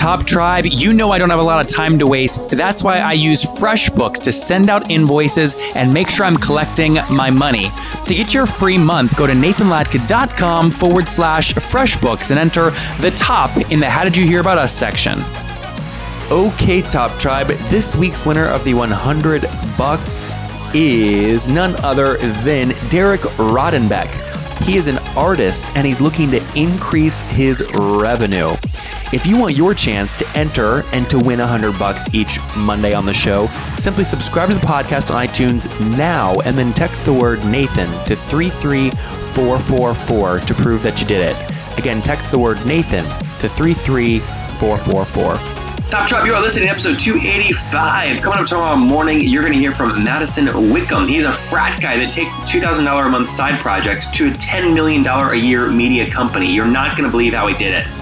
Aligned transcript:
Top 0.00 0.24
Tribe, 0.24 0.64
you 0.64 0.94
know 0.94 1.10
I 1.10 1.18
don't 1.18 1.28
have 1.28 1.40
a 1.40 1.42
lot 1.42 1.62
of 1.62 1.70
time 1.70 1.98
to 1.98 2.06
waste. 2.06 2.48
That's 2.48 2.82
why 2.82 3.00
I 3.00 3.12
use 3.12 3.44
FreshBooks 3.44 4.22
to 4.22 4.32
send 4.32 4.70
out 4.70 4.90
invoices 4.90 5.54
and 5.74 5.92
make 5.92 6.08
sure 6.08 6.24
I'm 6.24 6.38
collecting 6.38 6.94
my 7.10 7.28
money. 7.28 7.68
To 8.06 8.14
get 8.14 8.32
your 8.32 8.46
free 8.46 8.78
month, 8.78 9.14
go 9.18 9.26
to 9.26 9.34
nathanlatka.com 9.34 10.70
forward 10.70 11.06
slash 11.06 11.52
FreshBooks 11.52 12.30
and 12.30 12.40
enter 12.40 12.70
the 13.02 13.10
top 13.14 13.54
in 13.70 13.78
the 13.78 13.90
How 13.90 14.04
Did 14.04 14.16
You 14.16 14.24
Hear 14.24 14.40
About 14.40 14.56
Us 14.56 14.72
section. 14.72 15.18
Okay, 16.30 16.80
Top 16.80 17.20
Tribe, 17.20 17.48
this 17.68 17.94
week's 17.94 18.24
winner 18.24 18.46
of 18.46 18.64
the 18.64 18.72
100 18.72 19.42
bucks 19.76 20.32
is 20.74 21.46
none 21.46 21.76
other 21.84 22.16
than 22.42 22.68
Derek 22.88 23.20
Rodenbeck. 23.36 24.29
He 24.64 24.76
is 24.76 24.88
an 24.88 24.98
artist 25.16 25.72
and 25.74 25.86
he's 25.86 26.00
looking 26.00 26.30
to 26.30 26.40
increase 26.54 27.20
his 27.22 27.62
revenue. 27.74 28.54
If 29.12 29.26
you 29.26 29.36
want 29.36 29.56
your 29.56 29.74
chance 29.74 30.14
to 30.16 30.24
enter 30.36 30.84
and 30.92 31.10
to 31.10 31.18
win 31.18 31.40
100 31.40 31.76
bucks 31.78 32.14
each 32.14 32.38
Monday 32.56 32.94
on 32.94 33.04
the 33.04 33.12
show, 33.12 33.48
simply 33.76 34.04
subscribe 34.04 34.48
to 34.48 34.54
the 34.54 34.60
podcast 34.60 35.12
on 35.12 35.26
iTunes 35.26 35.68
now 35.96 36.38
and 36.40 36.56
then 36.56 36.72
text 36.72 37.04
the 37.04 37.12
word 37.12 37.44
Nathan 37.44 37.88
to 38.06 38.14
33444 38.14 40.40
to 40.40 40.54
prove 40.54 40.84
that 40.84 41.00
you 41.00 41.06
did 41.06 41.34
it. 41.34 41.36
Again, 41.78 42.00
text 42.02 42.30
the 42.30 42.38
word 42.38 42.64
Nathan 42.64 43.04
to 43.40 43.48
33444. 43.48 45.59
Top 45.90 46.06
Tribe, 46.06 46.24
you 46.24 46.34
are 46.34 46.40
listening 46.40 46.66
to 46.66 46.70
episode 46.70 47.00
285. 47.00 48.22
Coming 48.22 48.38
up 48.38 48.46
tomorrow 48.46 48.76
morning, 48.76 49.22
you're 49.22 49.42
going 49.42 49.52
to 49.52 49.58
hear 49.58 49.72
from 49.72 50.04
Madison 50.04 50.70
Wickham. 50.70 51.08
He's 51.08 51.24
a 51.24 51.32
frat 51.32 51.82
guy 51.82 51.96
that 51.96 52.12
takes 52.12 52.38
a 52.38 52.42
$2,000 52.42 53.06
a 53.06 53.10
month 53.10 53.28
side 53.28 53.58
project 53.58 54.14
to 54.14 54.28
a 54.28 54.30
$10 54.30 54.72
million 54.72 55.04
a 55.04 55.34
year 55.34 55.68
media 55.68 56.08
company. 56.08 56.54
You're 56.54 56.68
not 56.68 56.96
going 56.96 57.06
to 57.06 57.10
believe 57.10 57.34
how 57.34 57.48
he 57.48 57.56
did 57.56 57.76
it. 57.76 57.99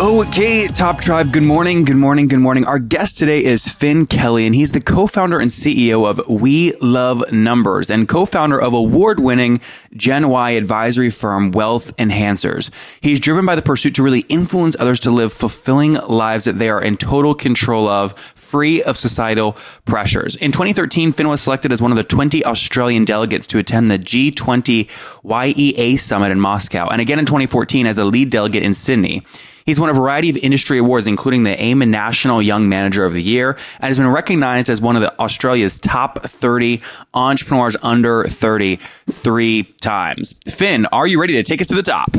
Okay, 0.00 0.66
Top 0.66 1.02
Tribe, 1.02 1.30
good 1.30 1.42
morning, 1.42 1.84
good 1.84 1.98
morning, 1.98 2.26
good 2.26 2.38
morning. 2.38 2.64
Our 2.64 2.78
guest 2.78 3.18
today 3.18 3.44
is 3.44 3.68
Finn 3.68 4.06
Kelly, 4.06 4.46
and 4.46 4.54
he's 4.54 4.72
the 4.72 4.80
co 4.80 5.06
founder 5.06 5.38
and 5.38 5.50
CEO 5.50 6.08
of 6.08 6.26
We 6.26 6.72
Love 6.80 7.30
Numbers 7.30 7.90
and 7.90 8.08
co 8.08 8.24
founder 8.24 8.58
of 8.58 8.72
award 8.72 9.20
winning 9.20 9.60
Gen 9.92 10.30
Y 10.30 10.52
advisory 10.52 11.10
firm 11.10 11.50
Wealth 11.50 11.94
Enhancers. 11.98 12.70
He's 13.02 13.20
driven 13.20 13.44
by 13.44 13.56
the 13.56 13.60
pursuit 13.60 13.94
to 13.96 14.02
really 14.02 14.20
influence 14.30 14.74
others 14.78 15.00
to 15.00 15.10
live 15.10 15.34
fulfilling 15.34 15.92
lives 15.92 16.46
that 16.46 16.58
they 16.58 16.70
are 16.70 16.80
in 16.80 16.96
total 16.96 17.34
control 17.34 17.86
of, 17.86 18.14
free 18.50 18.82
of 18.82 18.96
societal 18.96 19.56
pressures. 19.84 20.34
In 20.36 20.50
2013, 20.50 21.12
Finn 21.12 21.28
was 21.28 21.40
selected 21.40 21.72
as 21.72 21.80
one 21.80 21.92
of 21.92 21.96
the 21.96 22.04
20 22.04 22.44
Australian 22.44 23.04
delegates 23.04 23.46
to 23.48 23.58
attend 23.58 23.90
the 23.90 23.98
G20 23.98 24.88
YEA 25.22 25.96
summit 25.96 26.32
in 26.32 26.40
Moscow, 26.40 26.88
and 26.88 27.00
again 27.00 27.18
in 27.18 27.26
2014 27.26 27.86
as 27.86 27.98
a 27.98 28.04
lead 28.04 28.30
delegate 28.30 28.62
in 28.62 28.74
Sydney. 28.74 29.22
He's 29.66 29.78
won 29.78 29.88
a 29.88 29.92
variety 29.92 30.30
of 30.30 30.36
industry 30.38 30.78
awards, 30.78 31.06
including 31.06 31.44
the 31.44 31.60
AIM 31.62 31.78
National 31.90 32.42
Young 32.42 32.68
Manager 32.68 33.04
of 33.04 33.12
the 33.12 33.22
Year, 33.22 33.50
and 33.78 33.84
has 33.84 33.98
been 33.98 34.08
recognized 34.08 34.68
as 34.68 34.80
one 34.80 34.96
of 34.96 35.02
the 35.02 35.16
Australia's 35.20 35.78
top 35.78 36.22
30 36.22 36.80
entrepreneurs 37.14 37.76
under 37.82 38.24
30 38.24 38.80
three 39.10 39.62
times. 39.80 40.34
Finn, 40.48 40.86
are 40.86 41.06
you 41.06 41.20
ready 41.20 41.34
to 41.34 41.44
take 41.44 41.60
us 41.60 41.68
to 41.68 41.76
the 41.76 41.82
top? 41.82 42.10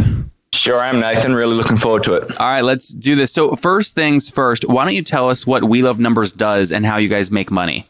Sure 0.54 0.80
I 0.80 0.90
am, 0.90 1.00
Nathan. 1.00 1.34
Really 1.34 1.56
looking 1.56 1.78
forward 1.78 2.04
to 2.04 2.14
it. 2.16 2.38
All 2.40 2.46
right, 2.46 2.62
let's 2.64 2.90
do 2.90 3.16
this. 3.16 3.32
So, 3.32 3.56
first 3.56 3.96
things 3.96 4.30
first, 4.30 4.68
why 4.68 4.84
don't 4.84 4.94
you 4.94 5.02
tell 5.02 5.30
us 5.30 5.48
what 5.48 5.64
We 5.64 5.82
Love 5.82 5.98
Numbers 5.98 6.34
does 6.34 6.74
and 6.74 6.86
how 6.86 6.98
you 6.98 7.08
guys 7.08 7.32
make 7.32 7.50
money? 7.50 7.88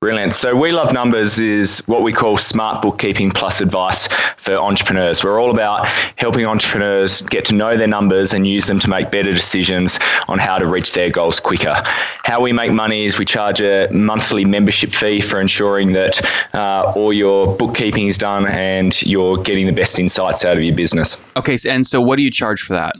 Brilliant. 0.00 0.32
So, 0.32 0.56
We 0.56 0.70
Love 0.70 0.94
Numbers 0.94 1.38
is 1.38 1.86
what 1.86 2.00
we 2.02 2.10
call 2.10 2.38
smart 2.38 2.80
bookkeeping 2.80 3.30
plus 3.30 3.60
advice 3.60 4.08
for 4.38 4.54
entrepreneurs. 4.54 5.22
We're 5.22 5.38
all 5.38 5.50
about 5.50 5.86
helping 6.16 6.46
entrepreneurs 6.46 7.20
get 7.20 7.44
to 7.44 7.54
know 7.54 7.76
their 7.76 7.86
numbers 7.86 8.32
and 8.32 8.46
use 8.46 8.66
them 8.66 8.78
to 8.80 8.88
make 8.88 9.10
better 9.10 9.34
decisions 9.34 9.98
on 10.26 10.38
how 10.38 10.58
to 10.58 10.66
reach 10.66 10.94
their 10.94 11.10
goals 11.10 11.38
quicker. 11.38 11.82
How 12.24 12.40
we 12.40 12.50
make 12.50 12.72
money 12.72 13.04
is 13.04 13.18
we 13.18 13.26
charge 13.26 13.60
a 13.60 13.88
monthly 13.92 14.46
membership 14.46 14.92
fee 14.92 15.20
for 15.20 15.38
ensuring 15.38 15.92
that 15.92 16.24
uh, 16.54 16.94
all 16.96 17.12
your 17.12 17.54
bookkeeping 17.58 18.06
is 18.06 18.16
done 18.16 18.46
and 18.46 19.02
you're 19.02 19.36
getting 19.36 19.66
the 19.66 19.72
best 19.72 19.98
insights 19.98 20.46
out 20.46 20.56
of 20.56 20.62
your 20.62 20.74
business. 20.74 21.18
Okay, 21.36 21.58
and 21.68 21.86
so 21.86 22.00
what 22.00 22.16
do 22.16 22.22
you 22.22 22.30
charge 22.30 22.62
for 22.62 22.72
that? 22.72 22.94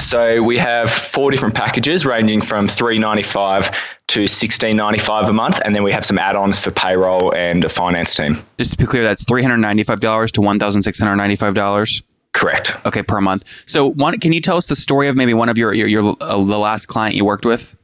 So, 0.00 0.42
we 0.42 0.58
have 0.58 0.90
four 0.90 1.30
different 1.30 1.54
packages 1.54 2.04
ranging 2.04 2.40
from 2.40 2.66
three 2.66 2.98
ninety 2.98 3.22
five 3.22 3.70
to 4.10 4.28
sixteen 4.28 4.76
ninety 4.76 4.98
five 4.98 5.28
a 5.28 5.32
month, 5.32 5.60
and 5.64 5.74
then 5.74 5.82
we 5.82 5.92
have 5.92 6.04
some 6.04 6.18
add-ons 6.18 6.58
for 6.58 6.70
payroll 6.70 7.34
and 7.34 7.64
a 7.64 7.68
finance 7.68 8.14
team. 8.14 8.36
Just 8.58 8.72
to 8.72 8.78
be 8.78 8.86
clear, 8.86 9.02
that's 9.02 9.24
three 9.24 9.42
hundred 9.42 9.58
ninety-five 9.58 10.00
dollars 10.00 10.30
to 10.32 10.40
one 10.40 10.58
thousand 10.58 10.82
six 10.82 10.98
hundred 10.98 11.16
ninety-five 11.16 11.54
dollars. 11.54 12.02
Correct. 12.32 12.72
Okay, 12.86 13.02
per 13.02 13.20
month. 13.20 13.64
So, 13.66 13.86
one, 13.86 14.20
can 14.20 14.32
you 14.32 14.40
tell 14.40 14.56
us 14.56 14.68
the 14.68 14.76
story 14.76 15.08
of 15.08 15.16
maybe 15.16 15.34
one 15.34 15.48
of 15.48 15.58
your 15.58 15.72
your, 15.72 15.88
your 15.88 16.16
uh, 16.20 16.36
the 16.44 16.58
last 16.58 16.86
client 16.86 17.16
you 17.16 17.24
worked 17.24 17.44
with? 17.44 17.76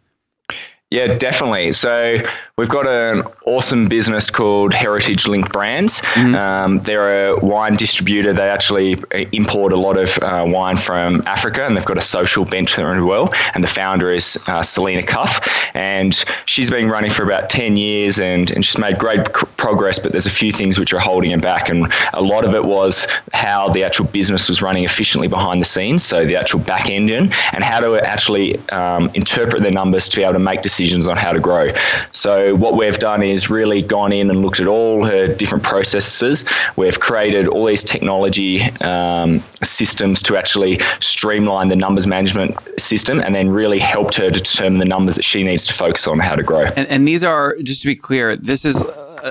Yeah, 0.97 1.19
definitely. 1.19 1.73
So 1.73 2.23
we've 2.57 2.71
got 2.71 2.87
an 2.87 3.25
awesome 3.45 3.87
business 3.87 4.31
called 4.31 4.73
Heritage 4.73 5.29
Link 5.29 5.53
Brands. 5.53 6.01
Mm-hmm. 6.01 6.35
Um, 6.35 6.79
they're 6.79 7.35
a 7.35 7.39
wine 7.39 7.75
distributor. 7.75 8.33
They 8.33 8.49
actually 8.49 8.97
import 9.31 9.75
a 9.75 9.77
lot 9.77 9.99
of 9.99 10.17
uh, 10.17 10.47
wine 10.49 10.79
from 10.79 11.23
Africa, 11.27 11.67
and 11.67 11.77
they've 11.77 11.85
got 11.85 11.99
a 11.99 12.03
social 12.03 12.47
bent 12.47 12.71
to 12.71 12.77
them 12.77 12.97
as 12.97 13.03
well. 13.03 13.35
And 13.53 13.63
the 13.63 13.69
founder 13.69 14.11
is 14.11 14.43
uh, 14.47 14.63
Selena 14.63 15.03
Cuffe, 15.03 15.47
and 15.75 16.15
she's 16.47 16.71
been 16.71 16.89
running 16.89 17.11
for 17.11 17.25
about 17.25 17.51
ten 17.51 17.77
years, 17.77 18.19
and, 18.19 18.51
and 18.51 18.65
she's 18.65 18.79
made 18.79 18.99
great 18.99 19.21
c- 19.37 19.47
progress. 19.59 19.99
But 19.99 20.13
there's 20.13 20.25
a 20.25 20.31
few 20.31 20.51
things 20.51 20.79
which 20.79 20.95
are 20.95 20.99
holding 20.99 21.31
her 21.33 21.39
back, 21.39 21.69
and 21.69 21.93
a 22.15 22.23
lot 22.23 22.47
of 22.47 22.55
it 22.55 22.65
was 22.65 23.07
how 23.35 23.69
the 23.69 23.85
actual 23.85 24.07
business 24.07 24.49
was 24.49 24.63
running 24.63 24.85
efficiently 24.85 25.29
behind 25.29 25.61
the 25.61 25.67
scenes. 25.67 26.03
So 26.07 26.25
the 26.25 26.37
actual 26.37 26.61
back 26.61 26.89
engine, 26.89 27.35
and 27.53 27.63
how 27.63 27.81
to 27.81 27.97
actually 28.03 28.59
um, 28.71 29.11
interpret 29.13 29.61
their 29.61 29.73
numbers 29.73 30.09
to 30.09 30.17
be 30.17 30.23
able 30.23 30.33
to 30.33 30.39
make 30.39 30.63
decisions 30.63 30.86
decisions 30.87 31.07
on 31.07 31.17
how 31.17 31.33
to 31.33 31.41
grow. 31.41 31.71
So 32.13 32.55
what 32.55 32.77
we've 32.77 32.99
done 32.99 33.23
is 33.23 33.51
really 33.51 33.83
gone 33.83 34.13
in 34.13 34.31
and 34.31 34.43
looked 34.43 34.61
at 34.61 34.67
all 34.67 35.05
her 35.05 35.27
different 35.35 35.65
processes. 35.65 36.45
We've 36.77 36.99
created 36.99 37.49
all 37.49 37.67
these 37.67 37.83
technology 37.83 38.63
um, 38.81 39.43
systems 39.63 40.23
to 40.23 40.37
actually 40.37 40.81
streamline 41.01 41.69
the 41.69 41.77
numbers 41.77 42.07
management 42.07 42.57
system, 42.79 43.21
and 43.21 43.35
then 43.35 43.49
really 43.49 43.79
helped 43.79 44.15
her 44.17 44.31
determine 44.31 44.79
the 44.79 44.85
numbers 44.85 45.17
that 45.17 45.25
she 45.25 45.43
needs 45.43 45.67
to 45.67 45.75
focus 45.75 46.07
on 46.07 46.19
how 46.19 46.37
to 46.37 46.43
grow. 46.43 46.63
And, 46.77 46.89
and 46.89 47.07
these 47.07 47.25
are 47.25 47.57
just 47.63 47.83
to 47.83 47.89
be 47.89 47.97
clear, 47.97 48.37
this 48.37 48.65
is. 48.65 48.83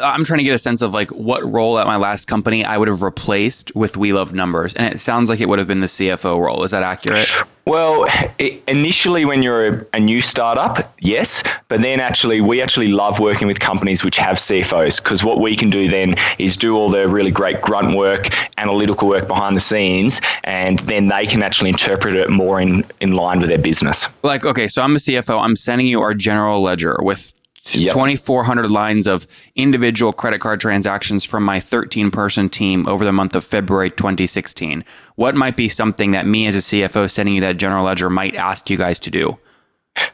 I'm 0.03 0.23
trying 0.23 0.39
to 0.39 0.43
get 0.43 0.53
a 0.53 0.59
sense 0.59 0.81
of 0.81 0.93
like 0.93 1.09
what 1.11 1.43
role 1.43 1.79
at 1.79 1.87
my 1.87 1.95
last 1.95 2.25
company 2.25 2.65
I 2.65 2.77
would 2.77 2.87
have 2.87 3.01
replaced 3.01 3.75
with 3.75 3.97
We 3.97 4.13
Love 4.13 4.33
Numbers, 4.33 4.73
and 4.75 4.93
it 4.93 4.99
sounds 4.99 5.29
like 5.29 5.39
it 5.39 5.47
would 5.47 5.59
have 5.59 5.67
been 5.67 5.79
the 5.79 5.87
CFO 5.87 6.39
role. 6.39 6.63
Is 6.63 6.71
that 6.71 6.83
accurate? 6.83 7.27
Well, 7.65 8.05
it, 8.37 8.61
initially, 8.67 9.25
when 9.25 9.41
you're 9.41 9.67
a, 9.67 9.85
a, 9.93 9.99
new 9.99 10.21
startup, 10.21 10.93
yes, 10.99 11.43
but 11.67 11.81
then 11.81 11.99
actually, 11.99 12.39
we 12.39 12.61
actually 12.61 12.89
love 12.89 13.19
working 13.19 13.47
with 13.47 13.59
companies 13.59 14.03
which 14.03 14.17
have 14.17 14.37
CFOs 14.37 15.01
because 15.01 15.23
what 15.23 15.39
we 15.39 15.55
can 15.55 15.71
do 15.71 15.89
then 15.89 16.13
is 16.37 16.57
do 16.57 16.75
all 16.75 16.89
the 16.89 17.07
really 17.07 17.31
great 17.31 17.61
grunt 17.61 17.97
work, 17.97 18.29
analytical 18.59 19.07
work 19.07 19.27
behind 19.27 19.55
the 19.55 19.59
scenes, 19.59 20.21
and 20.43 20.77
then 20.79 21.07
they 21.07 21.25
can 21.25 21.41
actually 21.41 21.71
interpret 21.71 22.13
it 22.13 22.29
more 22.29 22.61
in, 22.61 22.83
in 23.01 23.13
line 23.13 23.39
with 23.39 23.49
their 23.49 23.57
business. 23.57 24.07
Like, 24.21 24.45
okay, 24.45 24.67
so 24.67 24.83
I'm 24.83 24.95
a 24.95 24.99
CFO, 24.99 25.41
I'm 25.41 25.55
sending 25.55 25.87
you 25.87 26.01
our 26.01 26.13
general 26.13 26.61
ledger 26.61 26.97
with 27.01 27.31
Yep. 27.71 27.93
2,400 27.93 28.69
lines 28.69 29.07
of 29.07 29.27
individual 29.55 30.13
credit 30.13 30.39
card 30.39 30.59
transactions 30.59 31.23
from 31.23 31.43
my 31.43 31.59
13 31.59 32.11
person 32.11 32.47
team 32.47 32.87
over 32.87 33.03
the 33.03 33.11
month 33.11 33.35
of 33.35 33.43
February 33.43 33.89
2016. 33.89 34.85
What 35.15 35.35
might 35.35 35.57
be 35.57 35.67
something 35.67 36.11
that 36.11 36.27
me 36.27 36.45
as 36.45 36.55
a 36.55 36.59
CFO 36.59 37.09
sending 37.09 37.35
you 37.35 37.41
that 37.41 37.57
general 37.57 37.85
ledger 37.85 38.09
might 38.09 38.35
ask 38.35 38.69
you 38.69 38.77
guys 38.77 38.99
to 38.99 39.09
do? 39.09 39.39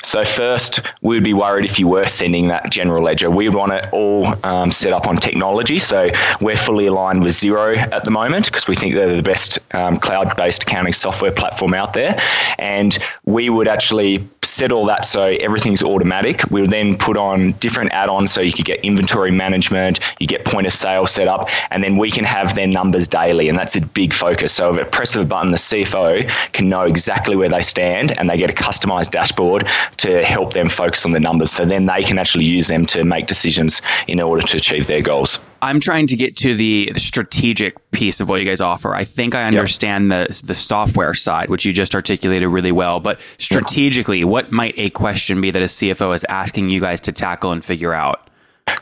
So 0.03 0.23
first, 0.23 0.81
we'd 1.01 1.23
be 1.23 1.33
worried 1.33 1.63
if 1.65 1.79
you 1.79 1.87
were 1.87 2.07
sending 2.07 2.47
that 2.47 2.69
general 2.69 3.03
ledger. 3.03 3.29
We 3.29 3.47
would 3.47 3.55
want 3.55 3.71
it 3.73 3.87
all 3.93 4.27
um, 4.43 4.71
set 4.71 4.93
up 4.93 5.07
on 5.07 5.15
technology. 5.15 5.79
So 5.79 6.09
we're 6.41 6.57
fully 6.57 6.87
aligned 6.87 7.23
with 7.23 7.33
Xero 7.33 7.77
at 7.77 8.03
the 8.03 8.11
moment 8.11 8.45
because 8.45 8.67
we 8.67 8.75
think 8.75 8.95
they're 8.95 9.15
the 9.15 9.21
best 9.21 9.59
um, 9.73 9.97
cloud-based 9.97 10.63
accounting 10.63 10.93
software 10.93 11.31
platform 11.31 11.73
out 11.73 11.93
there. 11.93 12.19
And 12.57 12.97
we 13.25 13.49
would 13.49 13.67
actually 13.67 14.27
set 14.43 14.71
all 14.71 14.85
that 14.87 15.05
so 15.05 15.23
everything's 15.23 15.83
automatic. 15.83 16.49
We 16.49 16.61
would 16.61 16.71
then 16.71 16.97
put 16.97 17.15
on 17.15 17.51
different 17.53 17.91
add-ons 17.91 18.31
so 18.33 18.41
you 18.41 18.53
could 18.53 18.65
get 18.65 18.83
inventory 18.83 19.31
management, 19.31 19.99
you 20.19 20.27
get 20.27 20.45
point 20.45 20.67
of 20.67 20.73
sale 20.73 21.07
set 21.07 21.27
up, 21.27 21.47
and 21.69 21.83
then 21.83 21.97
we 21.97 22.11
can 22.11 22.25
have 22.25 22.55
their 22.55 22.67
numbers 22.67 23.07
daily. 23.07 23.49
And 23.49 23.57
that's 23.57 23.75
a 23.75 23.81
big 23.81 24.13
focus. 24.13 24.51
So 24.51 24.75
if 24.75 24.87
a 24.87 24.89
press 24.89 25.15
of 25.15 25.21
a 25.21 25.25
button, 25.25 25.49
the 25.49 25.57
CFO 25.57 26.29
can 26.53 26.69
know 26.69 26.83
exactly 26.83 27.35
where 27.35 27.49
they 27.49 27.61
stand 27.61 28.17
and 28.17 28.29
they 28.29 28.37
get 28.37 28.49
a 28.49 28.53
customized 28.53 29.11
dashboard 29.11 29.67
to 29.97 30.23
help 30.23 30.53
them 30.53 30.69
focus 30.69 31.05
on 31.05 31.11
the 31.11 31.19
numbers 31.19 31.51
so 31.51 31.65
then 31.65 31.85
they 31.85 32.03
can 32.03 32.17
actually 32.17 32.45
use 32.45 32.67
them 32.67 32.85
to 32.87 33.03
make 33.03 33.27
decisions 33.27 33.81
in 34.07 34.19
order 34.19 34.45
to 34.47 34.57
achieve 34.57 34.87
their 34.87 35.01
goals. 35.01 35.39
I'm 35.61 35.79
trying 35.79 36.07
to 36.07 36.15
get 36.15 36.37
to 36.37 36.55
the, 36.55 36.93
strategic 36.97 37.91
piece 37.91 38.21
of 38.21 38.29
what 38.29 38.39
you 38.39 38.45
guys 38.45 38.61
offer. 38.61 38.95
I 38.95 39.03
think 39.03 39.35
I 39.35 39.43
understand 39.43 40.09
yep. 40.09 40.29
the 40.29 40.43
the 40.47 40.55
software 40.55 41.13
side, 41.13 41.49
which 41.49 41.65
you 41.65 41.73
just 41.73 41.93
articulated 41.95 42.47
really 42.47 42.71
well. 42.71 42.99
But 42.99 43.19
strategically, 43.37 44.23
what 44.23 44.51
might 44.51 44.75
a 44.77 44.89
question 44.91 45.41
be 45.41 45.51
that 45.51 45.61
a 45.61 45.65
CFO 45.65 46.15
is 46.15 46.23
asking 46.29 46.69
you 46.69 46.79
guys 46.79 47.01
to 47.01 47.11
tackle 47.11 47.51
and 47.51 47.63
figure 47.63 47.93
out? 47.93 48.29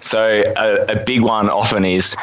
So 0.01 0.53
a, 0.55 0.93
a 0.93 1.03
big 1.03 1.21
one 1.21 1.49
often 1.49 1.85
is 1.85 2.15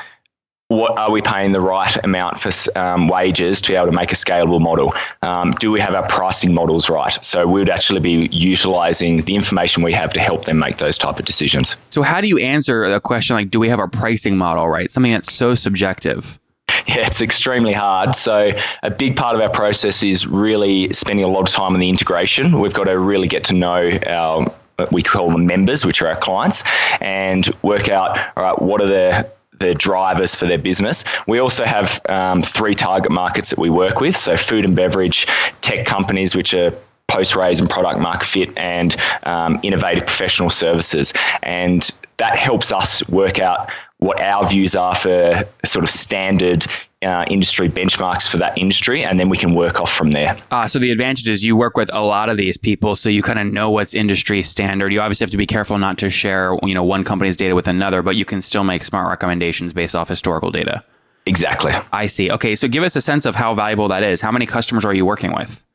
what 0.69 0.99
are 0.99 1.11
we 1.11 1.23
paying 1.23 1.53
the 1.53 1.61
right 1.61 1.97
amount 2.03 2.41
for 2.41 2.51
um, 2.77 3.09
wages 3.09 3.61
to 3.63 3.73
be 3.73 3.77
able 3.77 3.87
to 3.87 3.93
make 3.93 4.11
a 4.11 4.17
scalable 4.17 4.61
model? 4.61 4.93
Um, 5.23 5.53
do 5.53 5.71
we 5.71 5.81
have 5.81 5.95
our 5.95 6.07
pricing 6.09 6.53
models 6.53 6.91
right? 6.91 7.17
So 7.25 7.47
we 7.47 7.61
would 7.61 7.71
actually 7.71 8.01
be 8.01 8.29
utilizing 8.33 9.23
the 9.23 9.37
information 9.37 9.83
we 9.83 9.93
have 9.93 10.13
to 10.15 10.21
help 10.21 10.45
them 10.45 10.59
make 10.59 10.79
those 10.79 10.99
type 10.99 11.19
of 11.19 11.25
decisions. 11.25 11.77
So 11.91 12.03
how 12.03 12.21
do 12.21 12.27
you 12.27 12.39
answer 12.39 12.85
a 12.85 13.01
question 13.01 13.37
like, 13.37 13.51
do 13.51 13.61
we 13.61 13.69
have 13.69 13.79
our 13.79 13.89
pricing 13.89 14.37
model 14.37 14.69
right? 14.69 14.91
Something 14.91 15.13
that's 15.13 15.33
so 15.33 15.55
subjective. 15.55 16.39
Yeah, 16.89 17.07
it's 17.07 17.21
extremely 17.21 17.73
hard. 17.73 18.15
So, 18.15 18.53
a 18.85 18.91
big 18.91 19.17
part 19.17 19.35
of 19.35 19.41
our 19.41 19.51
process 19.51 20.05
is 20.05 20.25
really 20.25 20.93
spending 20.93 21.25
a 21.25 21.29
lot 21.29 21.41
of 21.41 21.49
time 21.49 21.75
on 21.75 21.81
the 21.81 21.89
integration. 21.89 22.61
We've 22.61 22.73
got 22.73 22.85
to 22.85 22.97
really 22.97 23.27
get 23.27 23.43
to 23.45 23.55
know 23.55 23.91
our 24.07 24.47
we 24.93 25.03
call 25.03 25.31
them 25.31 25.47
members, 25.47 25.85
which 25.85 26.01
are 26.03 26.09
our 26.09 26.17
clients, 26.17 26.62
and 27.01 27.49
work 27.62 27.89
out 27.89 28.17
all 28.37 28.43
right 28.43 28.62
what 28.62 28.81
are 28.81 28.87
the 28.87 29.31
the 29.58 29.75
drivers 29.75 30.35
for 30.35 30.47
their 30.47 30.58
business. 30.58 31.05
We 31.26 31.38
also 31.38 31.64
have 31.64 32.00
um, 32.08 32.43
three 32.43 32.75
target 32.75 33.11
markets 33.11 33.50
that 33.50 33.58
we 33.58 33.70
work 33.70 34.00
with. 34.00 34.17
So 34.17 34.37
food 34.37 34.64
and 34.64 34.76
beverage, 34.76 35.26
tech 35.61 35.87
companies, 35.87 36.35
which 36.35 36.55
are 36.55 36.73
post 37.08 37.37
raise 37.37 37.61
and 37.61 37.70
product 37.70 38.00
market 38.00 38.26
fit, 38.26 38.58
and 38.58 38.94
um, 39.23 39.61
innovative 39.62 40.06
professional 40.06 40.50
services. 40.50 41.12
And 41.43 41.88
that 42.19 42.37
helps 42.37 42.73
us 42.73 43.06
work 43.08 43.38
out 43.38 43.70
what 43.99 44.21
our 44.21 44.49
views 44.49 44.77
are 44.77 44.95
for 44.95 45.45
sort 45.65 45.85
of 45.85 45.91
standard 45.91 46.67
uh, 47.03 47.25
industry 47.29 47.69
benchmarks 47.69 48.29
for 48.29 48.39
that 48.39 48.57
industry, 48.59 49.05
and 49.05 49.19
then 49.19 49.29
we 49.29 49.37
can 49.37 49.55
work 49.55 49.81
off 49.81 49.93
from 49.93 50.11
there. 50.11 50.37
Uh, 50.51 50.67
so 50.67 50.79
the 50.79 50.91
advantage 50.91 51.29
is 51.29 51.45
you 51.45 51.57
work 51.57 51.77
with 51.77 51.91
a 51.93 52.03
lot 52.03 52.29
of 52.29 52.37
these 52.37 52.57
people, 52.57 52.97
so 52.97 53.09
you 53.09 53.23
kind 53.23 53.39
of 53.39 53.47
know 53.47 53.71
what's 53.71 53.95
industry 53.95 54.43
standard. 54.43 54.93
You 54.93 55.01
obviously 55.01 55.25
have 55.25 55.31
to 55.31 55.37
be 55.37 55.47
careful 55.47 55.79
not 55.79 55.99
to 55.99 56.11
share, 56.11 56.57
you 56.63 56.75
know, 56.75 56.85
one 56.85 57.05
company's 57.05 57.37
data 57.37 57.55
with 57.55 57.69
another, 57.69 58.03
but 58.03 58.17
you 58.17 58.25
can 58.25 58.43
still 58.43 58.65
make 58.65 58.85
smart 58.85 59.09
recommendations 59.09 59.73
based 59.73 59.95
off 59.95 60.09
historical 60.09 60.51
data. 60.51 60.85
Exactly. 61.27 61.73
I 61.93 62.07
see. 62.07 62.31
Okay, 62.31 62.55
so 62.55 62.69
give 62.69 62.85
us 62.85 62.95
a 62.97 63.01
sense 63.01 63.27
of 63.27 63.35
how 63.35 63.53
valuable 63.55 63.89
that 63.89 64.03
is. 64.03 64.21
How 64.21 64.31
many 64.31 64.47
customers 64.47 64.85
are 64.85 64.95
you 64.95 65.05
working 65.05 65.35
with? 65.35 65.66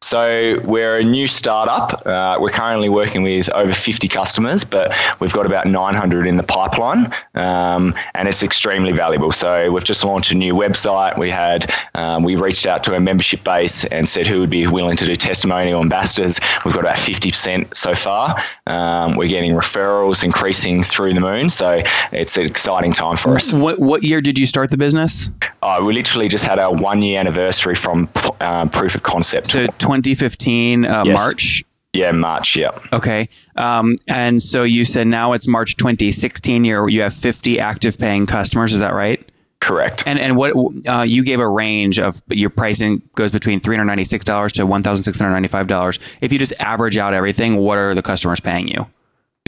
So 0.00 0.60
we're 0.62 0.98
a 0.98 1.02
new 1.02 1.26
startup. 1.26 2.06
Uh, 2.06 2.38
we're 2.40 2.50
currently 2.50 2.88
working 2.88 3.24
with 3.24 3.50
over 3.50 3.72
50 3.72 4.06
customers, 4.06 4.62
but 4.62 4.92
we've 5.18 5.32
got 5.32 5.44
about 5.44 5.66
900 5.66 6.28
in 6.28 6.36
the 6.36 6.44
pipeline, 6.44 7.12
um, 7.34 7.96
and 8.14 8.28
it's 8.28 8.44
extremely 8.44 8.92
valuable. 8.92 9.32
So 9.32 9.72
we've 9.72 9.82
just 9.82 10.04
launched 10.04 10.30
a 10.30 10.36
new 10.36 10.54
website. 10.54 11.18
We 11.18 11.30
had 11.30 11.74
um, 11.96 12.22
we 12.22 12.36
reached 12.36 12.64
out 12.64 12.84
to 12.84 12.94
our 12.94 13.00
membership 13.00 13.42
base 13.42 13.84
and 13.86 14.08
said 14.08 14.28
who 14.28 14.38
would 14.38 14.50
be 14.50 14.68
willing 14.68 14.96
to 14.98 15.04
do 15.04 15.16
testimonial 15.16 15.80
ambassadors. 15.82 16.38
We've 16.64 16.74
got 16.74 16.84
about 16.84 16.98
50% 16.98 17.74
so 17.74 17.96
far. 17.96 18.40
Um, 18.68 19.16
we're 19.16 19.28
getting 19.28 19.54
referrals 19.54 20.22
increasing 20.22 20.84
through 20.84 21.14
the 21.14 21.20
moon, 21.20 21.50
so 21.50 21.82
it's 22.12 22.36
an 22.36 22.46
exciting 22.46 22.92
time 22.92 23.16
for 23.16 23.34
us. 23.34 23.52
What 23.52 23.80
what 23.80 24.04
year 24.04 24.20
did 24.20 24.38
you 24.38 24.46
start 24.46 24.70
the 24.70 24.78
business? 24.78 25.28
Uh, 25.60 25.80
we 25.84 25.92
literally 25.92 26.28
just 26.28 26.44
had 26.44 26.60
our 26.60 26.72
one 26.72 27.02
year 27.02 27.18
anniversary 27.18 27.74
from 27.74 28.08
uh, 28.40 28.66
proof 28.68 28.94
of 28.94 29.02
concept. 29.02 29.48
So 29.48 29.66
2015 29.96 30.84
uh, 30.84 31.04
yes. 31.06 31.16
March. 31.16 31.64
Yeah, 31.94 32.12
March. 32.12 32.54
Yeah. 32.54 32.78
Okay. 32.92 33.28
Um, 33.56 33.96
and 34.06 34.42
so 34.42 34.62
you 34.62 34.84
said 34.84 35.06
now 35.06 35.32
it's 35.32 35.48
March 35.48 35.76
2016. 35.76 36.64
You 36.64 36.86
you 36.88 37.00
have 37.00 37.14
50 37.14 37.58
active 37.58 37.98
paying 37.98 38.26
customers. 38.26 38.72
Is 38.74 38.80
that 38.80 38.92
right? 38.92 39.26
Correct. 39.60 40.04
And 40.06 40.18
and 40.20 40.36
what 40.36 40.54
uh, 40.86 41.02
you 41.02 41.24
gave 41.24 41.40
a 41.40 41.48
range 41.48 41.98
of 41.98 42.22
your 42.28 42.50
pricing 42.50 43.02
goes 43.16 43.32
between 43.32 43.58
three 43.58 43.74
hundred 43.74 43.86
ninety 43.86 44.04
six 44.04 44.24
dollars 44.24 44.52
to 44.52 44.66
one 44.66 44.82
thousand 44.82 45.04
six 45.04 45.18
hundred 45.18 45.32
ninety 45.32 45.48
five 45.48 45.66
dollars. 45.66 45.98
If 46.20 46.32
you 46.32 46.38
just 46.38 46.52
average 46.60 46.96
out 46.96 47.12
everything, 47.12 47.56
what 47.56 47.78
are 47.78 47.94
the 47.94 48.02
customers 48.02 48.38
paying 48.38 48.68
you? 48.68 48.86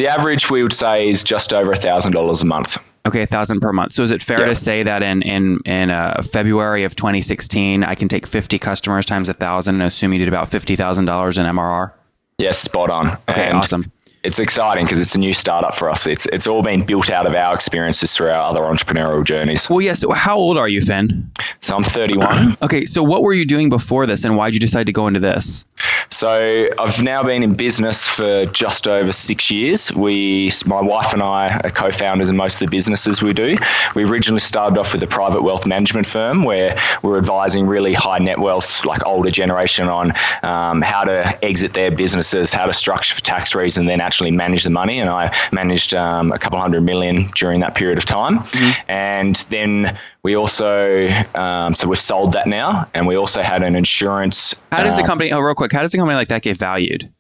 The 0.01 0.09
average 0.09 0.51
we 0.51 0.63
would 0.63 0.73
say 0.73 1.11
is 1.11 1.23
just 1.23 1.53
over 1.53 1.77
thousand 1.77 2.13
dollars 2.13 2.41
a 2.41 2.47
month. 2.47 2.79
Okay, 3.05 3.21
a 3.21 3.27
thousand 3.27 3.61
per 3.61 3.71
month. 3.71 3.93
So 3.93 4.03
is 4.03 4.11
it 4.11 4.23
fair 4.23 4.47
to 4.47 4.55
say 4.55 4.83
that 4.83 5.03
in 5.03 5.21
in 5.21 5.59
in 5.67 5.91
uh, 5.91 6.23
February 6.23 6.85
of 6.85 6.97
2016, 6.97 7.85
I 7.85 7.95
can 7.95 8.09
take 8.09 8.27
50 8.27 8.59
customers 8.59 9.05
times 9.05 9.29
a 9.29 9.35
thousand 9.35 9.75
and 9.75 9.83
assume 9.83 10.15
you 10.15 10.21
did 10.21 10.29
about 10.29 10.49
fifty 10.49 10.75
thousand 10.75 11.05
dollars 11.05 11.37
in 11.37 11.45
MRR? 11.45 11.93
Yes, 12.39 12.59
spot 12.59 12.89
on. 12.89 13.09
Okay, 13.29 13.49
and 13.49 13.59
awesome 13.59 13.93
it's 14.23 14.39
exciting 14.39 14.85
because 14.85 14.99
it's 14.99 15.15
a 15.15 15.19
new 15.19 15.33
startup 15.33 15.75
for 15.75 15.89
us. 15.89 16.07
It's 16.07 16.27
it's 16.27 16.47
all 16.47 16.63
been 16.63 16.85
built 16.85 17.11
out 17.11 17.27
of 17.27 17.35
our 17.35 17.55
experiences 17.55 18.15
through 18.15 18.29
our 18.29 18.51
other 18.51 18.61
entrepreneurial 18.61 19.25
journeys. 19.25 19.69
Well, 19.71 19.81
yes. 19.81 20.01
So 20.01 20.13
how 20.13 20.37
old 20.37 20.59
are 20.59 20.69
you, 20.69 20.83
Finn? 20.83 21.31
So 21.61 21.75
I'm 21.75 21.83
31. 21.83 22.59
okay. 22.63 22.85
So 22.85 23.03
what 23.03 23.23
were 23.23 23.33
you 23.33 23.47
doing 23.47 23.71
before 23.71 24.07
this, 24.07 24.25
and 24.25 24.37
why 24.37 24.49
did 24.49 24.55
you 24.55 24.61
decide 24.61 24.87
to 24.87 24.93
go 24.93 25.07
into 25.07 25.21
this? 25.21 25.65
So 26.11 26.69
I've 26.79 27.03
now 27.03 27.23
been 27.23 27.43
in 27.43 27.55
business 27.55 28.09
for 28.09 28.47
just 28.47 28.89
over 28.89 29.13
six 29.13 29.51
years. 29.51 29.93
We, 29.93 30.51
my 30.67 30.81
wife 30.81 31.13
and 31.13 31.23
I, 31.23 31.61
are 31.65 31.71
co-founders 31.71 32.31
in 32.31 32.37
most 32.37 32.61
of 32.61 32.69
the 32.69 32.77
businesses 32.77 33.23
we 33.23 33.33
do. 33.33 33.57
We 33.95 34.05
originally 34.05 34.41
started 34.41 34.79
off 34.79 34.93
with 34.93 35.03
a 35.03 35.07
private 35.07 35.43
wealth 35.43 35.67
management 35.67 36.07
firm 36.07 36.45
where 36.45 36.79
we're 37.03 37.19
advising 37.19 37.67
really 37.67 37.95
high 37.95 38.19
net 38.19 38.39
wealth, 38.39 38.85
like 38.85 39.07
older 39.07 39.31
generation, 39.31 39.89
on 39.89 40.13
um, 40.43 40.83
how 40.83 41.05
to 41.05 41.45
exit 41.45 41.73
their 41.73 41.91
businesses, 41.91 42.53
how 42.53 42.67
to 42.67 42.73
structure 42.73 43.15
for 43.15 43.21
tax 43.21 43.55
reasons, 43.55 43.87
then 43.87 44.01
actually 44.01 44.31
manage 44.31 44.65
the 44.65 44.71
money. 44.71 44.99
And 45.01 45.09
I 45.09 45.35
managed 45.53 45.95
um, 45.95 46.33
a 46.33 46.39
couple 46.39 46.59
hundred 46.59 46.83
million 46.83 47.31
during 47.35 47.61
that 47.61 47.75
period 47.75 47.99
of 47.99 48.05
time. 48.05 48.41
Mm-hmm. 48.41 48.91
And 48.91 49.37
then 49.49 49.99
we 50.23 50.37
also, 50.37 51.09
um, 51.35 51.75
so 51.75 51.89
we've 51.89 51.99
sold 51.99 52.33
that 52.33 52.47
now, 52.47 52.89
and 52.95 53.07
we 53.07 53.17
also 53.17 53.43
had 53.43 53.63
an 53.63 53.75
insurance. 53.75 54.55
How 54.71 54.83
does 54.83 54.97
the 54.97 55.03
um, 55.03 55.09
company? 55.09 55.33
Oh, 55.33 55.41
real 55.41 55.55
quick, 55.55 55.73
how 55.73 55.83
does 55.83 55.95
a 55.95 55.97
company 55.97 56.17
like 56.17 56.29
that 56.29 56.43
get 56.43 56.57
valued? 56.57 57.11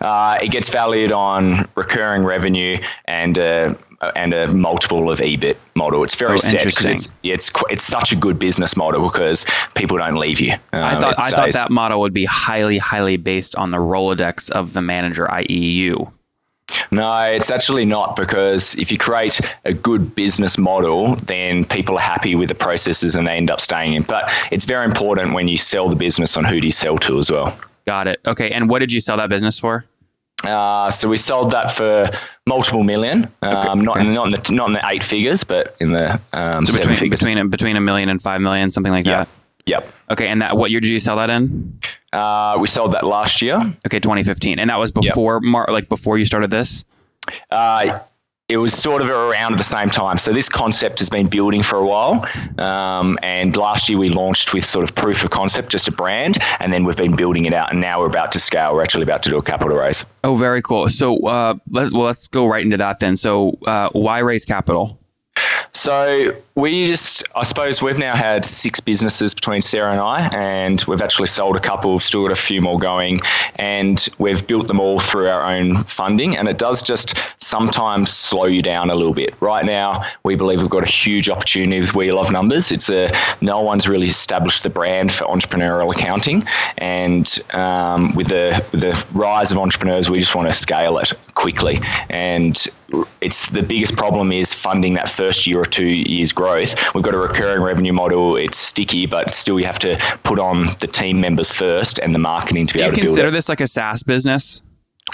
Uh, 0.00 0.38
it 0.42 0.50
gets 0.50 0.68
valued 0.68 1.12
on 1.12 1.68
recurring 1.76 2.24
revenue 2.24 2.78
and 3.04 3.38
uh, 3.38 3.74
and 4.16 4.34
a 4.34 4.52
multiple 4.54 5.10
of 5.10 5.20
EBIT 5.20 5.56
model. 5.74 6.02
It's 6.02 6.16
very 6.16 6.34
oh, 6.34 6.36
set 6.38 6.64
because 6.64 6.86
it's 6.86 7.08
it's 7.22 7.50
it's 7.70 7.84
such 7.84 8.12
a 8.12 8.16
good 8.16 8.38
business 8.38 8.76
model 8.76 9.08
because 9.08 9.46
people 9.74 9.98
don't 9.98 10.16
leave 10.16 10.40
you. 10.40 10.52
Um, 10.72 10.82
I 10.82 10.98
thought 10.98 11.18
I 11.18 11.30
thought 11.30 11.52
that 11.52 11.70
model 11.70 12.00
would 12.00 12.12
be 12.12 12.24
highly 12.24 12.78
highly 12.78 13.16
based 13.16 13.54
on 13.54 13.70
the 13.70 13.78
Rolodex 13.78 14.50
of 14.50 14.72
the 14.72 14.82
manager, 14.82 15.30
i.e., 15.30 15.46
you. 15.48 16.12
No, 16.90 17.22
it's 17.24 17.50
actually 17.50 17.84
not 17.84 18.16
because 18.16 18.74
if 18.76 18.90
you 18.90 18.98
create 18.98 19.40
a 19.64 19.72
good 19.72 20.14
business 20.14 20.58
model, 20.58 21.16
then 21.16 21.64
people 21.64 21.96
are 21.96 22.00
happy 22.00 22.34
with 22.34 22.48
the 22.48 22.54
processes 22.54 23.14
and 23.14 23.26
they 23.26 23.36
end 23.36 23.50
up 23.50 23.60
staying 23.60 23.94
in. 23.94 24.02
But 24.02 24.30
it's 24.50 24.64
very 24.64 24.84
important 24.84 25.34
when 25.34 25.48
you 25.48 25.58
sell 25.58 25.88
the 25.88 25.96
business 25.96 26.36
on 26.36 26.44
who 26.44 26.60
do 26.60 26.66
you 26.66 26.72
sell 26.72 26.98
to 26.98 27.18
as 27.18 27.30
well. 27.30 27.58
Got 27.86 28.08
it. 28.08 28.20
Okay. 28.26 28.50
And 28.50 28.68
what 28.68 28.78
did 28.78 28.92
you 28.92 29.00
sell 29.00 29.16
that 29.16 29.28
business 29.28 29.58
for? 29.58 29.84
Uh, 30.44 30.90
so 30.90 31.08
we 31.08 31.16
sold 31.16 31.52
that 31.52 31.70
for 31.70 32.10
multiple 32.46 32.82
million, 32.82 33.30
um, 33.42 33.80
okay. 33.80 33.82
not 33.82 34.00
in, 34.00 34.14
not 34.14 34.26
in 34.26 34.32
the 34.32 34.52
not 34.52 34.68
in 34.68 34.72
the 34.74 34.82
eight 34.86 35.04
figures, 35.04 35.44
but 35.44 35.76
in 35.78 35.92
the 35.92 36.20
um, 36.32 36.66
so 36.66 36.76
between 36.76 37.10
between 37.10 37.48
between 37.48 37.76
a 37.76 37.80
million 37.80 38.08
and 38.08 38.20
five 38.20 38.40
million, 38.40 38.70
something 38.70 38.92
like 38.92 39.06
yep. 39.06 39.28
that. 39.28 39.28
Yep. 39.66 39.92
Okay, 40.10 40.28
and 40.28 40.42
that 40.42 40.56
what 40.56 40.72
year 40.72 40.80
did 40.80 40.90
you 40.90 40.98
sell 40.98 41.16
that 41.16 41.30
in? 41.30 41.78
Uh, 42.12 42.58
we 42.60 42.66
sold 42.66 42.92
that 42.92 43.04
last 43.04 43.42
year. 43.42 43.56
Okay, 43.86 44.00
2015, 44.00 44.58
and 44.58 44.70
that 44.70 44.78
was 44.78 44.92
before 44.92 45.40
yep. 45.42 45.50
Mar- 45.50 45.68
like 45.70 45.88
before 45.88 46.18
you 46.18 46.24
started 46.24 46.50
this. 46.50 46.84
Uh, 47.50 47.98
it 48.48 48.58
was 48.58 48.74
sort 48.74 49.00
of 49.00 49.08
around 49.08 49.52
at 49.52 49.58
the 49.58 49.64
same 49.64 49.88
time. 49.88 50.18
So 50.18 50.32
this 50.32 50.48
concept 50.48 50.98
has 50.98 51.08
been 51.08 51.26
building 51.26 51.62
for 51.62 51.78
a 51.78 51.86
while, 51.86 52.26
um, 52.58 53.18
and 53.22 53.56
last 53.56 53.88
year 53.88 53.98
we 53.98 54.10
launched 54.10 54.52
with 54.52 54.64
sort 54.64 54.84
of 54.84 54.94
proof 54.94 55.24
of 55.24 55.30
concept, 55.30 55.70
just 55.70 55.88
a 55.88 55.92
brand, 55.92 56.36
and 56.60 56.72
then 56.72 56.84
we've 56.84 56.96
been 56.96 57.16
building 57.16 57.46
it 57.46 57.54
out, 57.54 57.70
and 57.70 57.80
now 57.80 58.00
we're 58.00 58.06
about 58.06 58.32
to 58.32 58.40
scale. 58.40 58.74
We're 58.74 58.82
actually 58.82 59.04
about 59.04 59.22
to 59.22 59.30
do 59.30 59.38
a 59.38 59.42
capital 59.42 59.78
raise. 59.78 60.04
Oh, 60.22 60.34
very 60.34 60.60
cool. 60.60 60.88
So 60.88 61.16
uh, 61.26 61.54
let's 61.70 61.94
well 61.94 62.04
let's 62.04 62.28
go 62.28 62.46
right 62.46 62.64
into 62.64 62.76
that 62.76 62.98
then. 62.98 63.16
So 63.16 63.58
uh, 63.64 63.88
why 63.92 64.18
raise 64.18 64.44
capital? 64.44 64.98
So 65.72 66.36
we 66.54 66.86
just, 66.86 67.24
I 67.34 67.44
suppose, 67.44 67.80
we've 67.80 67.98
now 67.98 68.14
had 68.14 68.44
six 68.44 68.78
businesses 68.80 69.32
between 69.32 69.62
Sarah 69.62 69.92
and 69.92 70.00
I, 70.00 70.28
and 70.34 70.84
we've 70.86 71.00
actually 71.00 71.28
sold 71.28 71.56
a 71.56 71.60
couple. 71.60 71.92
We've 71.92 72.02
still 72.02 72.22
got 72.22 72.32
a 72.32 72.40
few 72.40 72.60
more 72.60 72.78
going, 72.78 73.20
and 73.56 74.06
we've 74.18 74.46
built 74.46 74.68
them 74.68 74.78
all 74.78 75.00
through 75.00 75.28
our 75.28 75.42
own 75.42 75.84
funding. 75.84 76.36
And 76.36 76.48
it 76.48 76.58
does 76.58 76.82
just 76.82 77.16
sometimes 77.38 78.10
slow 78.10 78.44
you 78.44 78.60
down 78.60 78.90
a 78.90 78.94
little 78.94 79.14
bit. 79.14 79.34
Right 79.40 79.64
now, 79.64 80.04
we 80.24 80.34
believe 80.34 80.60
we've 80.60 80.70
got 80.70 80.82
a 80.82 80.90
huge 80.90 81.30
opportunity 81.30 81.80
with 81.80 81.94
We 81.94 82.12
Love 82.12 82.30
Numbers. 82.30 82.70
It's 82.70 82.90
a 82.90 83.10
no 83.40 83.62
one's 83.62 83.88
really 83.88 84.08
established 84.08 84.62
the 84.62 84.70
brand 84.70 85.10
for 85.10 85.24
entrepreneurial 85.24 85.94
accounting, 85.94 86.44
and 86.76 87.40
um, 87.54 88.14
with 88.14 88.28
the 88.28 88.62
with 88.72 88.82
the 88.82 89.06
rise 89.12 89.52
of 89.52 89.58
entrepreneurs, 89.58 90.10
we 90.10 90.18
just 90.18 90.34
want 90.34 90.48
to 90.48 90.54
scale 90.54 90.98
it 90.98 91.12
quickly. 91.34 91.80
And 92.10 92.62
it's 93.20 93.48
the 93.50 93.62
biggest 93.62 93.96
problem 93.96 94.32
is 94.32 94.52
funding 94.52 94.94
that 94.94 95.08
first 95.08 95.46
year 95.46 95.60
or 95.60 95.64
two 95.64 95.86
years 95.86 96.32
growth. 96.42 96.94
We've 96.94 97.04
got 97.04 97.14
a 97.14 97.18
recurring 97.18 97.62
revenue 97.62 97.92
model. 97.92 98.36
It's 98.36 98.58
sticky, 98.58 99.06
but 99.06 99.32
still 99.32 99.60
you 99.60 99.66
have 99.66 99.78
to 99.80 99.96
put 100.24 100.38
on 100.40 100.66
the 100.80 100.88
team 100.88 101.20
members 101.20 101.50
first 101.50 102.00
and 102.00 102.12
the 102.12 102.18
marketing 102.18 102.66
to 102.66 102.74
be 102.74 102.78
Do 102.78 102.84
able 102.86 102.94
to 102.94 103.00
Do 103.00 103.02
you 103.02 103.08
consider 103.08 103.30
this 103.30 103.48
like 103.48 103.60
a 103.60 103.66
SaaS 103.66 104.02
business? 104.02 104.62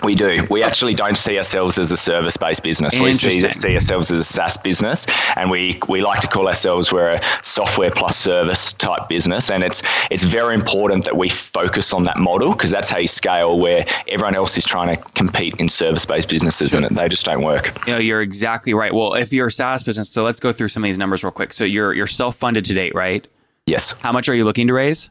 We 0.05 0.15
do. 0.15 0.47
We 0.49 0.63
actually 0.63 0.95
don't 0.95 1.19
see 1.19 1.39
ourselves 1.39 1.79
as 1.79 1.91
a 1.91 1.97
service-based 1.97 2.63
business. 2.63 2.97
We 2.97 3.13
see, 3.15 3.41
see 3.53 3.75
ourselves 3.75 4.13
as 4.13 4.21
a 4.21 4.25
SaaS 4.25 4.57
business, 4.57 5.07
and 5.35 5.51
we, 5.51 5.81
we 5.89 6.03
like 6.03 6.21
to 6.21 6.29
call 6.29 6.47
ourselves 6.47 6.93
we're 6.93 7.15
a 7.15 7.21
software 7.43 7.91
plus 7.91 8.17
service 8.17 8.75
type 8.75 9.09
business. 9.09 9.51
And 9.51 9.65
it's 9.65 9.83
it's 10.11 10.23
very 10.23 10.55
important 10.55 11.05
that 11.07 11.17
we 11.17 11.29
focus 11.29 11.93
on 11.93 12.05
that 12.05 12.19
model 12.19 12.53
because 12.53 12.71
that's 12.71 12.89
how 12.89 12.99
you 12.99 13.09
scale. 13.09 13.59
Where 13.59 13.87
everyone 14.07 14.37
else 14.37 14.57
is 14.57 14.65
trying 14.65 14.95
to 14.95 15.03
compete 15.15 15.57
in 15.59 15.69
service-based 15.69 16.29
businesses, 16.29 16.75
and 16.75 16.85
they 16.97 17.09
just 17.09 17.25
don't 17.25 17.43
work. 17.43 17.77
You 17.87 17.95
know, 17.95 17.99
you're 17.99 18.23
exactly 18.23 18.75
right. 18.75 18.93
Well, 18.95 19.15
if 19.15 19.33
you're 19.33 19.49
a 19.49 19.53
SaaS 19.53 19.83
business, 19.85 20.11
so 20.11 20.23
let's 20.23 20.39
go 20.39 20.53
through 20.53 20.69
some 20.69 20.85
of 20.85 20.89
these 20.89 20.99
numbers 20.99 21.25
real 21.25 21.33
quick. 21.33 21.53
So 21.53 21.65
you're 21.65 21.93
you're 21.93 22.07
self-funded 22.07 22.67
to 22.67 22.75
date, 22.75 22.95
right? 22.95 23.27
Yes. 23.67 23.93
How 23.93 24.13
much 24.13 24.29
are 24.29 24.35
you 24.35 24.45
looking 24.45 24.69
to 24.69 24.75
raise? 24.75 25.11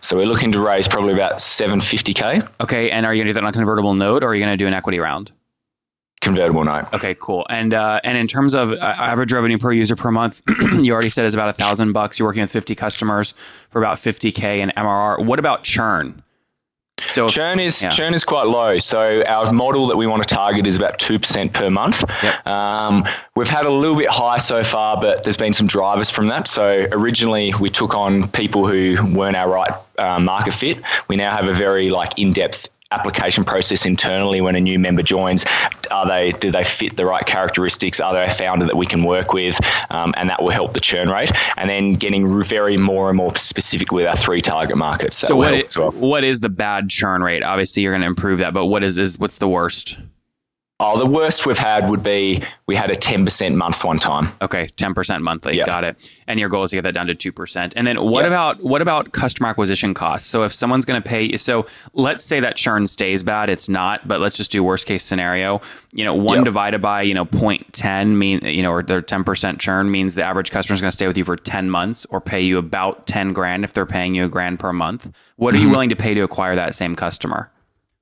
So 0.00 0.16
we're 0.16 0.26
looking 0.26 0.52
to 0.52 0.60
raise 0.60 0.88
probably 0.88 1.12
about 1.12 1.38
750k 1.38 2.48
Okay, 2.60 2.90
and 2.90 3.04
are 3.04 3.14
you 3.14 3.20
going 3.20 3.26
to 3.26 3.30
do 3.30 3.34
that 3.34 3.44
on 3.44 3.50
a 3.50 3.52
convertible 3.52 3.94
note, 3.94 4.22
or 4.22 4.28
are 4.28 4.34
you 4.34 4.44
going 4.44 4.52
to 4.52 4.56
do 4.56 4.66
an 4.66 4.74
equity 4.74 4.98
round? 4.98 5.32
convertible 6.22 6.64
note. 6.64 6.86
Okay, 6.92 7.14
cool. 7.20 7.46
And 7.48 7.72
uh, 7.72 8.00
and 8.02 8.18
in 8.18 8.26
terms 8.26 8.54
of 8.54 8.72
uh, 8.72 8.76
average 8.80 9.32
revenue 9.32 9.58
per 9.58 9.70
user 9.72 9.94
per 9.96 10.10
month, 10.10 10.42
you 10.80 10.92
already 10.92 11.10
said 11.10 11.24
is 11.24 11.34
about 11.34 11.50
a 11.50 11.52
thousand 11.52 11.92
bucks. 11.92 12.18
You're 12.18 12.26
working 12.26 12.42
with 12.42 12.50
50 12.50 12.74
customers 12.74 13.32
for 13.70 13.78
about 13.78 13.98
50k 13.98 14.58
in 14.58 14.70
MRR. 14.70 15.24
What 15.24 15.38
about 15.38 15.62
churn? 15.62 16.22
So 17.12 17.28
Churn 17.28 17.60
is 17.60 17.82
yeah. 17.82 17.90
churn 17.90 18.14
is 18.14 18.24
quite 18.24 18.46
low. 18.46 18.78
So 18.78 19.22
our 19.26 19.52
model 19.52 19.88
that 19.88 19.96
we 19.96 20.06
want 20.06 20.26
to 20.26 20.34
target 20.34 20.66
is 20.66 20.76
about 20.76 20.98
two 20.98 21.18
percent 21.18 21.52
per 21.52 21.70
month. 21.70 22.04
Yep. 22.22 22.46
Um, 22.46 23.06
we've 23.34 23.48
had 23.48 23.66
a 23.66 23.70
little 23.70 23.96
bit 23.96 24.08
high 24.08 24.38
so 24.38 24.64
far, 24.64 24.98
but 24.98 25.22
there's 25.22 25.36
been 25.36 25.52
some 25.52 25.66
drivers 25.66 26.08
from 26.08 26.28
that. 26.28 26.48
So 26.48 26.86
originally 26.90 27.52
we 27.60 27.68
took 27.68 27.94
on 27.94 28.28
people 28.28 28.66
who 28.66 28.96
weren't 29.14 29.36
our 29.36 29.48
right 29.48 29.72
uh, 29.98 30.18
market 30.20 30.54
fit. 30.54 30.78
We 31.08 31.16
now 31.16 31.36
have 31.36 31.46
a 31.46 31.52
very 31.52 31.90
like 31.90 32.18
in 32.18 32.32
depth 32.32 32.70
application 32.92 33.44
process 33.44 33.84
internally 33.84 34.40
when 34.40 34.54
a 34.54 34.60
new 34.60 34.78
member 34.78 35.02
joins 35.02 35.44
are 35.90 36.06
they 36.06 36.30
do 36.32 36.52
they 36.52 36.62
fit 36.62 36.96
the 36.96 37.04
right 37.04 37.26
characteristics 37.26 38.00
are 38.00 38.12
they 38.14 38.24
a 38.24 38.30
founder 38.30 38.64
that 38.64 38.76
we 38.76 38.86
can 38.86 39.02
work 39.02 39.32
with 39.32 39.58
um, 39.90 40.14
and 40.16 40.30
that 40.30 40.40
will 40.40 40.50
help 40.50 40.72
the 40.72 40.80
churn 40.80 41.08
rate 41.08 41.32
and 41.56 41.68
then 41.68 41.94
getting 41.94 42.42
very 42.44 42.76
more 42.76 43.08
and 43.08 43.16
more 43.16 43.34
specific 43.36 43.90
with 43.90 44.06
our 44.06 44.16
three 44.16 44.40
target 44.40 44.76
markets 44.76 45.16
so 45.16 45.34
what 45.34 45.52
help 45.52 45.64
i- 45.64 45.66
as 45.66 45.76
well. 45.76 45.90
what 45.90 46.22
is 46.22 46.40
the 46.40 46.48
bad 46.48 46.88
churn 46.88 47.22
rate? 47.22 47.42
Obviously, 47.42 47.82
you're 47.82 47.92
going 47.92 48.02
to 48.02 48.06
improve 48.06 48.38
that, 48.38 48.54
but 48.54 48.66
what 48.66 48.82
is 48.84 48.98
is 48.98 49.18
what's 49.18 49.38
the 49.38 49.48
worst? 49.48 49.98
Oh, 50.78 50.98
the 50.98 51.06
worst 51.06 51.46
we've 51.46 51.56
had 51.56 51.88
would 51.88 52.02
be 52.02 52.42
we 52.66 52.76
had 52.76 52.90
a 52.90 52.96
10% 52.96 53.54
month 53.54 53.82
one 53.82 53.96
time. 53.96 54.28
Okay, 54.42 54.66
ten 54.76 54.92
percent 54.92 55.22
monthly. 55.22 55.56
Yeah. 55.56 55.64
Got 55.64 55.84
it. 55.84 56.20
And 56.26 56.38
your 56.38 56.50
goal 56.50 56.64
is 56.64 56.70
to 56.70 56.76
get 56.76 56.82
that 56.82 56.92
down 56.92 57.06
to 57.06 57.14
two 57.14 57.32
percent. 57.32 57.72
And 57.76 57.86
then 57.86 57.96
what 58.02 58.22
Yeah. 58.22 58.26
about 58.28 58.62
what 58.62 58.82
about 58.82 59.12
customer 59.12 59.48
acquisition 59.48 59.94
costs? 59.94 60.28
So 60.28 60.42
if 60.44 60.52
someone's 60.52 60.84
going 60.84 61.02
to 61.02 61.08
pay, 61.08 61.34
so 61.38 61.64
let's 61.94 62.22
say 62.24 62.40
that 62.40 62.56
churn 62.56 62.86
stays 62.88 63.22
bad, 63.22 63.48
it's 63.48 63.70
not. 63.70 64.06
But 64.06 64.20
let's 64.20 64.36
just 64.36 64.52
do 64.52 64.62
worst 64.62 64.86
case 64.86 65.02
scenario. 65.02 65.62
You 65.92 66.04
know, 66.04 66.14
one 66.14 66.38
Yep. 66.40 66.44
divided 66.44 66.82
by 66.82 67.00
you 67.02 67.14
know 67.14 67.24
0.10 67.24 68.08
mean 68.18 68.40
you 68.44 68.62
know 68.62 68.72
or 68.72 68.82
their 68.82 69.00
ten 69.00 69.24
percent 69.24 69.58
churn 69.58 69.90
means 69.90 70.14
the 70.14 70.24
average 70.24 70.50
customer 70.50 70.74
is 70.74 70.82
going 70.82 70.90
to 70.90 70.94
stay 70.94 71.06
with 71.06 71.16
you 71.16 71.24
for 71.24 71.36
ten 71.36 71.70
months 71.70 72.04
or 72.10 72.20
pay 72.20 72.42
you 72.42 72.58
about 72.58 73.06
ten 73.06 73.32
grand 73.32 73.64
if 73.64 73.72
they're 73.72 73.86
paying 73.86 74.14
you 74.14 74.26
a 74.26 74.28
grand 74.28 74.58
per 74.60 74.74
month. 74.74 75.10
What 75.36 75.54
Mm-hmm. 75.54 75.58
are 75.62 75.64
you 75.64 75.70
willing 75.70 75.88
to 75.88 75.96
pay 75.96 76.12
to 76.12 76.20
acquire 76.20 76.54
that 76.54 76.74
same 76.74 76.94
customer? 76.96 77.50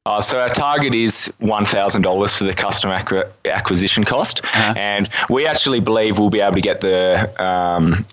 Uh, 0.06 0.20
so 0.20 0.38
our 0.38 0.50
target 0.50 0.94
is 0.94 1.32
$1,000 1.40 2.38
for 2.38 2.44
the 2.44 2.52
customer 2.52 2.99
acqui- 2.99 3.30
acquisition 3.46 4.04
cost. 4.04 4.44
Uh-huh. 4.44 4.75
And 4.76 5.08
we 5.30 5.46
actually 5.46 5.80
believe 5.80 6.18
we'll 6.18 6.28
be 6.28 6.40
able 6.40 6.56
to 6.56 6.61
get 6.61 6.82
the 6.82 7.42
um, 7.42 8.04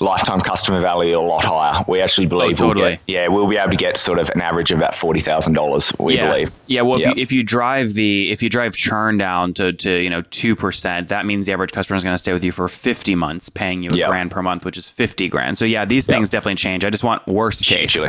lifetime 0.00 0.40
customer 0.40 0.80
value 0.80 1.16
a 1.16 1.20
lot 1.20 1.44
higher. 1.44 1.84
We 1.86 2.00
actually 2.00 2.26
believe 2.26 2.58
we'll 2.58 2.70
Oh, 2.70 2.74
totally. 2.74 2.90
get, 2.94 3.00
yeah, 3.06 3.28
we'll 3.28 3.46
be 3.46 3.58
able 3.58 3.70
to 3.70 3.76
get 3.76 3.96
sort 3.96 4.18
of 4.18 4.28
an 4.30 4.40
average 4.40 4.72
of 4.72 4.78
about 4.78 4.94
$40,000, 4.94 6.00
we 6.04 6.16
yeah. 6.16 6.28
believe. 6.28 6.48
Yeah. 6.66 6.80
Well, 6.82 6.98
if, 7.00 7.06
you, 7.06 7.12
if 7.16 7.30
you 7.30 7.44
drive 7.44 7.94
the 7.94 8.32
if 8.32 8.42
you 8.42 8.48
drive 8.50 8.74
churn 8.74 9.16
down 9.16 9.54
to, 9.54 9.72
to 9.72 10.02
you 10.02 10.10
know 10.10 10.22
two 10.22 10.56
percent, 10.56 11.10
that 11.10 11.26
means 11.26 11.46
the 11.46 11.52
average 11.52 11.70
customer 11.70 11.96
is 11.96 12.02
going 12.02 12.14
to 12.14 12.18
stay 12.18 12.32
with 12.32 12.42
you 12.42 12.50
for 12.50 12.66
fifty 12.66 13.14
months, 13.14 13.50
paying 13.50 13.84
you 13.84 13.90
a 13.90 13.96
Yep. 13.96 14.08
grand 14.08 14.30
per 14.32 14.42
month, 14.42 14.64
which 14.64 14.76
is 14.78 14.88
fifty 14.88 15.28
grand. 15.28 15.56
So 15.58 15.64
yeah, 15.64 15.84
these 15.84 16.06
things 16.08 16.28
definitely 16.28 16.56
change. 16.56 16.84
I 16.84 16.90
just 16.90 17.04
want 17.04 17.24
worst 17.28 17.64
case. 17.66 18.04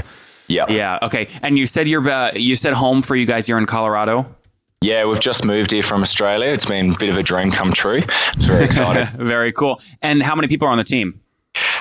Yeah. 0.47 0.65
Yeah. 0.69 0.99
Okay. 1.03 1.27
And 1.41 1.57
you 1.57 1.65
said 1.65 1.87
you're 1.87 2.07
uh, 2.07 2.31
you 2.33 2.55
said 2.55 2.73
home 2.73 3.01
for 3.01 3.15
you 3.15 3.25
guys. 3.25 3.47
You're 3.49 3.57
in 3.57 3.65
Colorado. 3.65 4.33
Yeah, 4.81 5.05
we've 5.05 5.19
just 5.19 5.43
moved 5.43 5.71
here 5.71 5.81
from 5.81 6.03
Australia. 6.03 6.49
It's 6.49 6.65
been 6.65 6.93
a 6.93 6.97
bit 6.97 7.09
of 7.09 7.17
a 7.17 7.23
dream 7.23 7.49
come 7.49 7.71
true. 7.71 8.03
It's 8.33 8.45
very 8.45 8.63
exciting. 8.63 9.07
Very 9.25 9.51
cool. 9.51 9.81
And 10.03 10.21
how 10.21 10.35
many 10.35 10.47
people 10.47 10.67
are 10.67 10.71
on 10.71 10.77
the 10.77 10.83
team? 10.83 11.19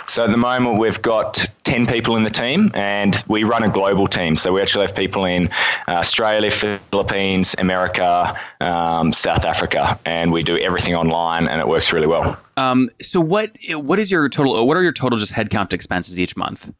So 0.06 0.24
at 0.24 0.30
the 0.30 0.38
moment, 0.38 0.78
we've 0.78 1.02
got 1.02 1.46
10 1.64 1.86
people 1.86 2.16
in 2.16 2.22
the 2.22 2.30
team, 2.30 2.70
and 2.74 3.22
we 3.28 3.44
run 3.44 3.64
a 3.64 3.68
global 3.68 4.06
team. 4.06 4.36
So 4.36 4.52
we 4.52 4.62
actually 4.62 4.86
have 4.86 4.96
people 4.96 5.24
in 5.26 5.48
uh, 5.88 5.92
Australia, 5.92 6.50
Philippines, 6.50 7.54
America, 7.58 8.40
um, 8.60 9.12
South 9.12 9.44
Africa, 9.44 9.98
and 10.06 10.32
we 10.32 10.42
do 10.42 10.56
everything 10.56 10.94
online, 10.94 11.48
and 11.48 11.60
it 11.60 11.68
works 11.68 11.92
really 11.92 12.06
well. 12.06 12.38
Um, 12.56 12.88
so 13.02 13.20
what 13.20 13.50
what 13.72 13.98
is 13.98 14.10
your 14.10 14.28
total? 14.30 14.66
What 14.66 14.76
are 14.76 14.82
your 14.82 14.92
total 14.92 15.18
just 15.18 15.32
headcount 15.32 15.74
expenses 15.74 16.18
each 16.18 16.36
month? 16.36 16.72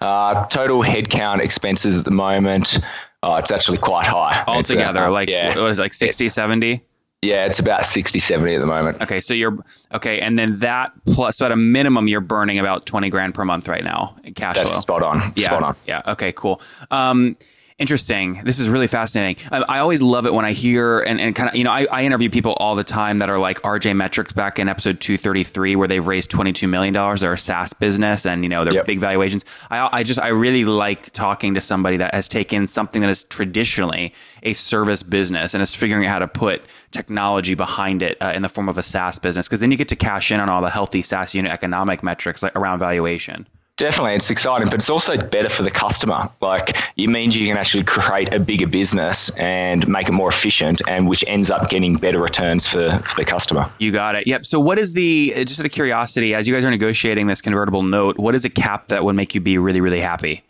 Uh, 0.00 0.46
total 0.46 0.82
headcount 0.82 1.40
expenses 1.40 1.98
at 1.98 2.04
the 2.04 2.10
moment, 2.10 2.78
uh, 3.22 3.36
it's 3.40 3.50
actually 3.50 3.78
quite 3.78 4.06
high. 4.06 4.40
It's, 4.40 4.48
uh, 4.48 4.52
Altogether, 4.52 5.10
like 5.10 5.28
yeah, 5.28 5.48
what 5.58 5.70
is 5.70 5.78
it, 5.78 5.82
like 5.82 5.94
60, 5.94 6.28
70? 6.30 6.82
yeah, 7.22 7.44
it's 7.44 7.58
about 7.58 7.84
60, 7.84 8.18
70 8.18 8.54
at 8.54 8.60
the 8.60 8.66
moment. 8.66 9.02
Okay, 9.02 9.20
so 9.20 9.34
you're 9.34 9.58
okay, 9.92 10.20
and 10.20 10.38
then 10.38 10.56
that 10.60 10.92
plus, 11.04 11.36
so 11.36 11.44
at 11.44 11.52
a 11.52 11.56
minimum, 11.56 12.08
you're 12.08 12.22
burning 12.22 12.58
about 12.58 12.86
twenty 12.86 13.10
grand 13.10 13.34
per 13.34 13.44
month 13.44 13.68
right 13.68 13.84
now 13.84 14.16
in 14.24 14.32
cash 14.32 14.56
That's 14.56 14.70
flow. 14.70 14.80
spot 14.80 15.02
on. 15.02 15.32
yeah, 15.36 15.46
Spot 15.48 15.62
on. 15.62 15.76
yeah. 15.86 16.00
Okay, 16.06 16.32
cool. 16.32 16.62
Um, 16.90 17.34
interesting. 17.80 18.42
This 18.44 18.58
is 18.60 18.68
really 18.68 18.86
fascinating. 18.86 19.44
I, 19.50 19.64
I 19.76 19.78
always 19.80 20.02
love 20.02 20.26
it 20.26 20.32
when 20.34 20.44
I 20.44 20.52
hear 20.52 21.00
and, 21.00 21.20
and 21.20 21.34
kind 21.34 21.48
of 21.48 21.54
you 21.56 21.64
know 21.64 21.72
I, 21.72 21.86
I 21.90 22.04
interview 22.04 22.30
people 22.30 22.52
all 22.58 22.76
the 22.76 22.84
time 22.84 23.18
that 23.18 23.28
are 23.30 23.38
like 23.38 23.60
RJ 23.62 23.96
Metrics 23.96 24.32
back 24.32 24.58
in 24.58 24.68
episode 24.68 25.00
two 25.00 25.16
thirty 25.16 25.42
three 25.42 25.74
where 25.74 25.88
they've 25.88 26.06
raised 26.06 26.30
twenty 26.30 26.52
two 26.52 26.68
million 26.68 26.94
dollars. 26.94 27.22
They're 27.22 27.32
a 27.32 27.38
SaaS 27.38 27.72
business 27.72 28.26
and 28.26 28.42
you 28.44 28.48
know 28.48 28.64
they're 28.64 28.74
Yep. 28.74 28.86
big 28.86 28.98
valuations. 29.00 29.44
I 29.70 29.88
I 29.92 30.02
just 30.04 30.20
I 30.20 30.28
really 30.28 30.64
like 30.64 31.10
talking 31.10 31.54
to 31.54 31.60
somebody 31.60 31.96
that 31.96 32.14
has 32.14 32.28
taken 32.28 32.66
something 32.66 33.00
that 33.00 33.10
is 33.10 33.24
traditionally 33.24 34.12
a 34.42 34.52
service 34.52 35.02
business 35.02 35.54
and 35.54 35.62
is 35.62 35.74
figuring 35.74 36.06
out 36.06 36.10
how 36.12 36.18
to 36.20 36.28
put 36.28 36.62
technology 36.92 37.54
behind 37.54 38.02
it 38.02 38.16
uh, 38.20 38.32
in 38.34 38.42
the 38.42 38.48
form 38.48 38.68
of 38.68 38.76
a 38.78 38.82
SaaS 38.82 39.18
business 39.18 39.48
because 39.48 39.60
then 39.60 39.70
you 39.70 39.76
get 39.76 39.88
to 39.88 39.96
cash 39.96 40.30
in 40.30 40.40
on 40.40 40.48
all 40.50 40.60
the 40.62 40.70
healthy 40.70 41.02
SaaS 41.02 41.34
unit 41.34 41.50
economic 41.52 42.02
metrics 42.02 42.42
like 42.42 42.54
around 42.56 42.78
valuation. 42.78 43.46
Definitely, 43.80 44.12
it's 44.12 44.30
exciting, 44.30 44.66
but 44.68 44.74
it's 44.74 44.90
also 44.90 45.16
better 45.16 45.48
for 45.48 45.62
the 45.62 45.70
customer. 45.70 46.28
Like 46.42 46.76
it 46.98 47.06
means 47.06 47.34
you 47.34 47.46
can 47.46 47.56
actually 47.56 47.84
create 47.84 48.30
a 48.30 48.38
bigger 48.38 48.66
business 48.66 49.30
and 49.38 49.88
make 49.88 50.06
it 50.06 50.12
more 50.12 50.28
efficient, 50.28 50.82
and 50.86 51.08
which 51.08 51.24
ends 51.26 51.50
up 51.50 51.70
getting 51.70 51.96
better 51.96 52.20
returns 52.20 52.66
for, 52.66 52.98
for 52.98 53.16
the 53.16 53.24
customer. 53.24 53.70
You 53.78 53.90
got 53.90 54.16
it. 54.16 54.26
Yep. 54.26 54.44
So, 54.44 54.60
what 54.60 54.78
is 54.78 54.92
the 54.92 55.32
just 55.46 55.58
out 55.60 55.64
of 55.64 55.72
curiosity, 55.72 56.34
as 56.34 56.46
you 56.46 56.52
guys 56.54 56.62
are 56.62 56.70
negotiating 56.70 57.26
this 57.26 57.40
convertible 57.40 57.82
note, 57.82 58.18
what 58.18 58.34
is 58.34 58.44
a 58.44 58.50
cap 58.50 58.88
that 58.88 59.02
would 59.02 59.16
make 59.16 59.34
you 59.34 59.40
be 59.40 59.56
really, 59.56 59.80
really 59.80 60.00
happy? 60.00 60.44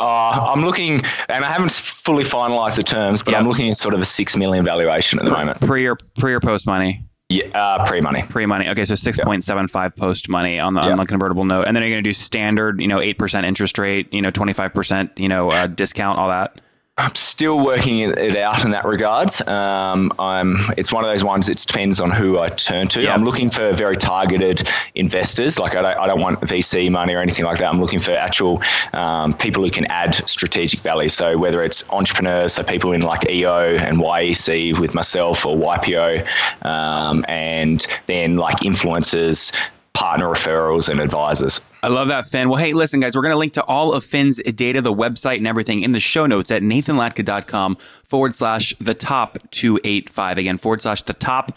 Uh, 0.00 0.52
I'm 0.52 0.64
looking, 0.64 1.04
and 1.28 1.44
I 1.44 1.52
haven't 1.52 1.70
fully 1.70 2.24
finalised 2.24 2.76
the 2.76 2.82
terms, 2.82 3.22
but 3.22 3.30
Yep. 3.30 3.40
I'm 3.42 3.48
looking 3.48 3.70
at 3.70 3.76
sort 3.76 3.94
of 3.94 4.00
a 4.00 4.04
six 4.04 4.36
million 4.36 4.64
valuation 4.64 5.20
at 5.20 5.24
the 5.24 5.30
moment. 5.30 5.60
Pre 5.60 5.86
or 5.86 5.96
pre 6.18 6.34
or 6.34 6.40
post 6.40 6.66
money? 6.66 7.04
Yeah, 7.34 7.46
uh, 7.54 7.86
pre 7.86 8.00
money. 8.00 8.22
Pre 8.22 8.46
money. 8.46 8.68
Okay, 8.68 8.84
so 8.84 8.94
six 8.94 9.18
point 9.18 9.42
seven 9.44 9.68
five 9.68 9.96
post 9.96 10.28
money 10.28 10.58
on 10.58 10.74
the 10.74 10.80
on 10.80 10.96
the 10.96 11.06
convertible 11.06 11.44
note, 11.44 11.66
and 11.66 11.74
then 11.74 11.82
you're 11.82 11.90
going 11.90 12.04
to 12.04 12.08
do 12.08 12.12
standard, 12.12 12.80
you 12.80 12.88
know, 12.88 13.00
eight 13.00 13.18
percent 13.18 13.46
interest 13.46 13.78
rate, 13.78 14.12
you 14.12 14.22
know, 14.22 14.30
twenty 14.30 14.52
five 14.52 14.72
percent, 14.72 15.10
you 15.16 15.28
know, 15.28 15.50
uh, 15.50 15.66
discount, 15.66 16.18
all 16.18 16.28
that. 16.28 16.60
I'm 16.96 17.14
still 17.16 17.64
working 17.64 17.98
it 17.98 18.36
out 18.36 18.64
in 18.64 18.70
that 18.70 18.84
regards. 18.84 19.40
Um, 19.48 20.12
I'm. 20.16 20.54
It's 20.76 20.92
one 20.92 21.04
of 21.04 21.10
those 21.10 21.24
ones. 21.24 21.48
It 21.48 21.58
depends 21.58 21.98
on 21.98 22.12
who 22.12 22.38
I 22.38 22.50
turn 22.50 22.86
to. 22.88 23.02
Yeah. 23.02 23.14
I'm 23.14 23.24
looking 23.24 23.48
for 23.50 23.72
very 23.72 23.96
targeted 23.96 24.68
investors. 24.94 25.58
Like 25.58 25.74
I 25.74 25.82
don't, 25.82 25.98
I 25.98 26.06
don't 26.06 26.20
want 26.20 26.40
VC 26.42 26.88
money 26.92 27.14
or 27.14 27.18
anything 27.18 27.46
like 27.46 27.58
that. 27.58 27.68
I'm 27.68 27.80
looking 27.80 27.98
for 27.98 28.12
actual 28.12 28.62
um, 28.92 29.34
people 29.34 29.64
who 29.64 29.72
can 29.72 29.86
add 29.86 30.14
strategic 30.28 30.80
value. 30.82 31.08
So 31.08 31.36
whether 31.36 31.64
it's 31.64 31.82
entrepreneurs, 31.90 32.52
so 32.52 32.62
people 32.62 32.92
in 32.92 33.00
like 33.00 33.28
EO 33.28 33.74
and 33.74 33.98
YEC 33.98 34.78
with 34.78 34.94
myself 34.94 35.44
or 35.46 35.56
YPO, 35.56 36.24
um, 36.64 37.24
and 37.26 37.84
then 38.06 38.36
like 38.36 38.58
influencers, 38.58 39.52
partner 39.94 40.26
referrals, 40.26 40.88
and 40.88 41.00
advisors. 41.00 41.60
I 41.82 41.88
love 41.88 42.08
that, 42.08 42.26
Finn. 42.26 42.48
Well, 42.48 42.58
hey, 42.58 42.72
listen, 42.72 43.00
guys, 43.00 43.16
we're 43.16 43.22
going 43.22 43.32
to 43.32 43.38
link 43.38 43.54
to 43.54 43.64
all 43.64 43.94
of 43.94 44.04
Finn's 44.04 44.42
data, 44.42 44.82
the 44.82 44.92
website, 44.92 45.38
and 45.38 45.46
everything 45.46 45.82
in 45.82 45.92
the 45.92 46.00
show 46.00 46.26
notes 46.26 46.50
at 46.50 46.62
nathanlatka.com 46.62 47.76
forward 47.76 48.34
slash 48.34 48.74
the 48.80 48.94
top 48.94 49.38
285. 49.50 50.38
Again, 50.38 50.58
forward 50.58 50.82
slash 50.82 51.02
the 51.02 51.14
top 51.14 51.56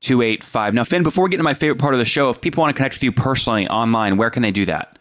285. 0.00 0.74
Now, 0.74 0.84
Finn, 0.84 1.02
before 1.02 1.24
we 1.24 1.30
get 1.30 1.38
to 1.38 1.42
my 1.42 1.54
favorite 1.54 1.80
part 1.80 1.94
of 1.94 1.98
the 1.98 2.04
show, 2.04 2.30
if 2.30 2.40
people 2.40 2.60
want 2.60 2.74
to 2.74 2.78
connect 2.78 2.94
with 2.94 3.02
you 3.02 3.12
personally 3.12 3.66
online, 3.68 4.16
where 4.16 4.30
can 4.30 4.42
they 4.42 4.52
do 4.52 4.64
that? 4.66 4.97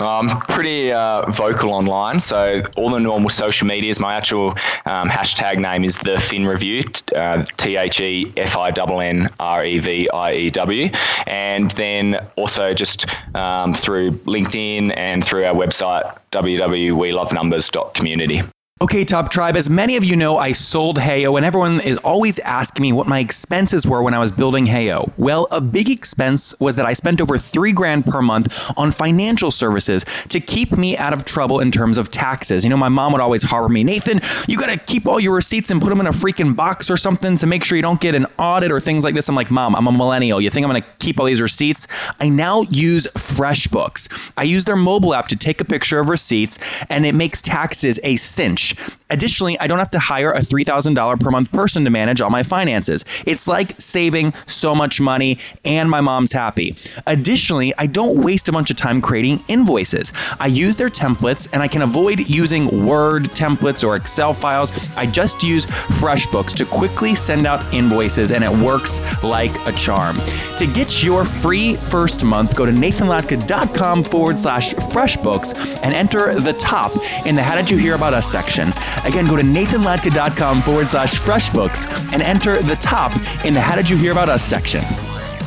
I'm 0.00 0.40
pretty 0.42 0.92
uh, 0.92 1.28
vocal 1.30 1.72
online, 1.72 2.20
so 2.20 2.62
all 2.76 2.90
the 2.90 3.00
normal 3.00 3.30
social 3.30 3.66
medias. 3.66 3.98
My 3.98 4.14
actual 4.14 4.50
um, 4.86 5.08
hashtag 5.08 5.58
name 5.58 5.84
is 5.84 5.98
the 5.98 6.20
Finn 6.20 6.46
Review, 6.46 6.84
uh, 7.14 7.44
T 7.56 7.76
H 7.76 8.00
E 8.00 8.32
F 8.36 8.56
I 8.56 8.70
N 8.70 9.00
N 9.00 9.28
R 9.40 9.64
E 9.64 9.78
V 9.78 10.08
I 10.10 10.34
E 10.34 10.50
W, 10.50 10.90
and 11.26 11.70
then 11.72 12.24
also 12.36 12.74
just 12.74 13.06
um, 13.34 13.74
through 13.74 14.12
LinkedIn 14.12 14.96
and 14.96 15.24
through 15.24 15.44
our 15.44 15.54
website 15.54 16.16
www.welovenumbers.community. 16.30 18.42
Okay, 18.80 19.04
Top 19.04 19.28
Tribe, 19.28 19.56
as 19.56 19.68
many 19.68 19.96
of 19.96 20.04
you 20.04 20.14
know, 20.14 20.38
I 20.38 20.52
sold 20.52 20.98
Heyo, 20.98 21.36
and 21.36 21.44
everyone 21.44 21.80
is 21.80 21.96
always 21.98 22.38
asking 22.38 22.82
me 22.82 22.92
what 22.92 23.08
my 23.08 23.18
expenses 23.18 23.84
were 23.84 24.04
when 24.04 24.14
I 24.14 24.20
was 24.20 24.30
building 24.30 24.66
Heyo. 24.66 25.10
Well, 25.16 25.48
a 25.50 25.60
big 25.60 25.90
expense 25.90 26.54
was 26.60 26.76
that 26.76 26.86
I 26.86 26.92
spent 26.92 27.20
over 27.20 27.36
three 27.38 27.72
grand 27.72 28.06
per 28.06 28.22
month 28.22 28.70
on 28.76 28.92
financial 28.92 29.50
services 29.50 30.04
to 30.28 30.38
keep 30.38 30.78
me 30.78 30.96
out 30.96 31.12
of 31.12 31.24
trouble 31.24 31.58
in 31.58 31.72
terms 31.72 31.98
of 31.98 32.12
taxes. 32.12 32.62
You 32.62 32.70
know, 32.70 32.76
my 32.76 32.88
mom 32.88 33.10
would 33.10 33.20
always 33.20 33.42
harbor 33.42 33.68
me, 33.68 33.82
Nathan, 33.82 34.20
you 34.46 34.56
gotta 34.56 34.76
keep 34.76 35.08
all 35.08 35.18
your 35.18 35.34
receipts 35.34 35.72
and 35.72 35.82
put 35.82 35.88
them 35.88 35.98
in 35.98 36.06
a 36.06 36.12
freaking 36.12 36.54
box 36.54 36.88
or 36.88 36.96
something 36.96 37.36
to 37.38 37.48
make 37.48 37.64
sure 37.64 37.74
you 37.74 37.82
don't 37.82 38.00
get 38.00 38.14
an 38.14 38.26
audit 38.38 38.70
or 38.70 38.78
things 38.78 39.02
like 39.02 39.16
this. 39.16 39.28
I'm 39.28 39.34
like, 39.34 39.50
Mom, 39.50 39.74
I'm 39.74 39.88
a 39.88 39.92
millennial. 39.92 40.40
You 40.40 40.50
think 40.50 40.62
I'm 40.62 40.70
gonna 40.70 40.86
keep 41.00 41.18
all 41.18 41.26
these 41.26 41.42
receipts? 41.42 41.88
I 42.20 42.28
now 42.28 42.62
use 42.70 43.08
FreshBooks. 43.16 44.30
I 44.36 44.44
use 44.44 44.66
their 44.66 44.76
mobile 44.76 45.14
app 45.14 45.26
to 45.28 45.36
take 45.36 45.60
a 45.60 45.64
picture 45.64 45.98
of 45.98 46.08
receipts, 46.08 46.60
and 46.88 47.04
it 47.04 47.16
makes 47.16 47.42
taxes 47.42 47.98
a 48.04 48.14
cinch. 48.14 48.67
Additionally, 49.10 49.58
I 49.58 49.66
don't 49.66 49.78
have 49.78 49.90
to 49.90 49.98
hire 49.98 50.32
a 50.32 50.40
$3,000 50.40 51.20
per 51.20 51.30
month 51.30 51.50
person 51.52 51.84
to 51.84 51.90
manage 51.90 52.20
all 52.20 52.30
my 52.30 52.42
finances. 52.42 53.04
It's 53.26 53.46
like 53.48 53.80
saving 53.80 54.34
so 54.46 54.74
much 54.74 55.00
money, 55.00 55.38
and 55.64 55.90
my 55.90 56.00
mom's 56.00 56.32
happy. 56.32 56.76
Additionally, 57.06 57.72
I 57.78 57.86
don't 57.86 58.22
waste 58.22 58.48
a 58.48 58.52
bunch 58.52 58.70
of 58.70 58.76
time 58.76 59.00
creating 59.00 59.42
invoices. 59.48 60.12
I 60.38 60.46
use 60.48 60.76
their 60.76 60.90
templates, 60.90 61.48
and 61.52 61.62
I 61.62 61.68
can 61.68 61.82
avoid 61.82 62.28
using 62.28 62.86
Word 62.86 63.24
templates 63.24 63.86
or 63.86 63.96
Excel 63.96 64.34
files. 64.34 64.72
I 64.96 65.06
just 65.06 65.42
use 65.42 65.66
FreshBooks 65.66 66.54
to 66.56 66.64
quickly 66.64 67.14
send 67.14 67.46
out 67.46 67.62
invoices, 67.72 68.30
and 68.30 68.42
it 68.44 68.50
works 68.50 69.00
like 69.22 69.54
a 69.66 69.72
charm. 69.72 70.16
To 70.58 70.66
get 70.66 71.02
your 71.02 71.24
free 71.24 71.76
first 71.76 72.24
month, 72.24 72.56
go 72.56 72.66
to 72.66 72.72
nathanlatka.com 72.72 74.04
forward 74.04 74.38
slash 74.38 74.74
FreshBooks 74.74 75.80
and 75.82 75.94
enter 75.94 76.34
the 76.40 76.52
top 76.54 76.92
in 77.26 77.34
the 77.36 77.42
How 77.42 77.54
Did 77.54 77.70
You 77.70 77.76
Hear 77.78 77.94
About 77.94 78.14
Us 78.14 78.30
section. 78.30 78.57
Again, 79.04 79.26
go 79.26 79.36
to 79.36 79.42
nathanlatka.com 79.42 80.62
forward 80.62 80.88
slash 80.88 81.20
FreshBooks 81.20 82.12
and 82.12 82.22
enter 82.22 82.60
the 82.62 82.76
top 82.76 83.12
in 83.44 83.54
the 83.54 83.60
How 83.60 83.76
Did 83.76 83.88
You 83.88 83.96
Hear 83.96 84.12
About 84.12 84.28
Us 84.28 84.42
section. 84.42 84.82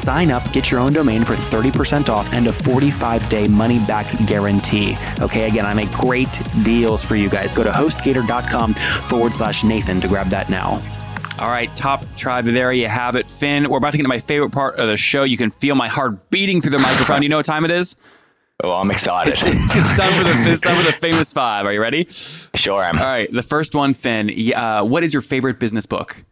sign 0.00 0.30
up, 0.30 0.50
get 0.52 0.70
your 0.70 0.80
own 0.80 0.92
domain 0.92 1.24
for 1.24 1.34
30% 1.34 2.08
off 2.08 2.32
and 2.32 2.46
a 2.46 2.52
45 2.52 3.28
day 3.28 3.46
money 3.48 3.78
back 3.86 4.06
guarantee. 4.26 4.96
Okay, 5.20 5.46
again, 5.46 5.66
I 5.66 5.74
make 5.74 5.90
great 5.92 6.28
deals 6.64 7.02
for 7.02 7.16
you 7.16 7.28
guys. 7.28 7.54
Go 7.54 7.62
to 7.62 7.70
hostgator.com 7.70 8.74
forward 8.74 9.34
slash 9.34 9.64
Nathan 9.64 10.00
to 10.00 10.08
grab 10.08 10.28
that 10.28 10.48
now. 10.48 10.82
All 11.38 11.48
right, 11.48 11.74
top 11.74 12.04
tribe, 12.16 12.44
there 12.44 12.72
you 12.72 12.88
have 12.88 13.16
it. 13.16 13.30
Finn, 13.30 13.70
we're 13.70 13.78
about 13.78 13.92
to 13.92 13.96
get 13.96 14.02
to 14.02 14.08
my 14.08 14.18
favorite 14.18 14.50
part 14.50 14.78
of 14.78 14.88
the 14.88 14.96
show. 14.96 15.22
You 15.22 15.38
can 15.38 15.50
feel 15.50 15.74
my 15.74 15.88
heart 15.88 16.28
beating 16.30 16.60
through 16.60 16.72
the 16.72 16.78
microphone. 16.78 17.22
You 17.22 17.30
know 17.30 17.38
what 17.38 17.46
time 17.46 17.64
it 17.64 17.70
is? 17.70 17.96
Oh, 18.62 18.72
I'm 18.72 18.90
excited. 18.90 19.32
it's 19.34 19.96
time 19.96 20.12
for 20.18 20.24
the 20.24 20.50
it's 20.50 20.60
time 20.60 20.76
for 20.76 20.82
the 20.82 20.92
famous 20.92 21.32
five. 21.32 21.64
Are 21.64 21.72
you 21.72 21.80
ready? 21.80 22.04
Sure 22.54 22.82
I'm. 22.82 22.98
All 22.98 23.04
right, 23.04 23.30
the 23.30 23.42
first 23.42 23.74
one, 23.74 23.94
Finn. 23.94 24.30
Uh, 24.54 24.82
what 24.82 25.02
is 25.02 25.14
your 25.14 25.22
favorite 25.22 25.58
business 25.58 25.86
book? 25.86 26.24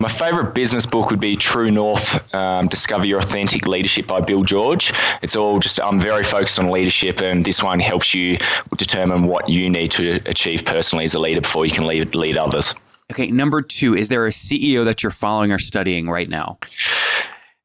My 0.00 0.08
favorite 0.08 0.54
business 0.54 0.86
book 0.86 1.10
would 1.10 1.18
be 1.18 1.34
True 1.34 1.72
North 1.72 2.32
um, 2.32 2.68
Discover 2.68 3.06
Your 3.06 3.18
Authentic 3.18 3.66
Leadership 3.66 4.06
by 4.06 4.20
Bill 4.20 4.44
George. 4.44 4.92
It's 5.22 5.34
all 5.34 5.58
just, 5.58 5.80
I'm 5.82 5.98
very 5.98 6.22
focused 6.22 6.60
on 6.60 6.70
leadership, 6.70 7.20
and 7.20 7.44
this 7.44 7.64
one 7.64 7.80
helps 7.80 8.14
you 8.14 8.36
determine 8.76 9.24
what 9.24 9.48
you 9.48 9.68
need 9.68 9.90
to 9.92 10.20
achieve 10.26 10.64
personally 10.64 11.04
as 11.04 11.14
a 11.14 11.18
leader 11.18 11.40
before 11.40 11.66
you 11.66 11.72
can 11.72 11.84
lead, 11.84 12.14
lead 12.14 12.36
others. 12.36 12.76
Okay, 13.10 13.32
number 13.32 13.60
two, 13.60 13.96
is 13.96 14.08
there 14.08 14.24
a 14.24 14.30
CEO 14.30 14.84
that 14.84 15.02
you're 15.02 15.10
following 15.10 15.50
or 15.50 15.58
studying 15.58 16.08
right 16.08 16.28
now? 16.28 16.60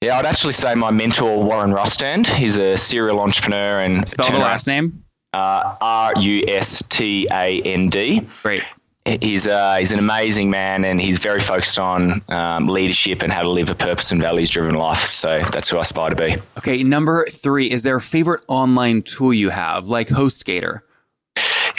Yeah, 0.01 0.17
I'd 0.17 0.25
actually 0.25 0.53
say 0.53 0.73
my 0.73 0.89
mentor, 0.89 1.43
Warren 1.43 1.71
Rustand. 1.71 2.25
He's 2.25 2.57
a 2.57 2.77
serial 2.77 3.19
entrepreneur 3.19 3.79
and. 3.81 4.07
Spell 4.07 4.31
the 4.31 4.39
last 4.39 4.67
name? 4.67 5.03
Uh, 5.33 5.75
R 5.79 6.13
U 6.19 6.43
S 6.47 6.81
T 6.89 7.27
A 7.31 7.61
N 7.61 7.89
D. 7.89 8.27
Great 8.41 8.63
he's 9.05 9.47
uh, 9.47 9.75
he's 9.75 9.91
an 9.91 9.99
amazing 9.99 10.49
man, 10.49 10.85
and 10.85 10.99
he's 10.99 11.17
very 11.17 11.39
focused 11.39 11.79
on 11.79 12.23
um, 12.29 12.67
leadership 12.67 13.21
and 13.21 13.31
how 13.31 13.43
to 13.43 13.49
live 13.49 13.69
a 13.69 13.75
purpose 13.75 14.11
and 14.11 14.21
values 14.21 14.49
driven 14.49 14.75
life. 14.75 15.13
So 15.13 15.43
that's 15.51 15.69
who 15.69 15.77
I 15.77 15.81
aspire 15.81 16.09
to 16.09 16.15
be. 16.15 16.35
Okay, 16.57 16.83
number 16.83 17.25
three 17.25 17.69
is 17.69 17.83
there 17.83 17.95
a 17.95 18.01
favorite 18.01 18.41
online 18.47 19.01
tool 19.01 19.33
you 19.33 19.49
have, 19.49 19.87
like 19.87 20.07
HostGator? 20.07 20.81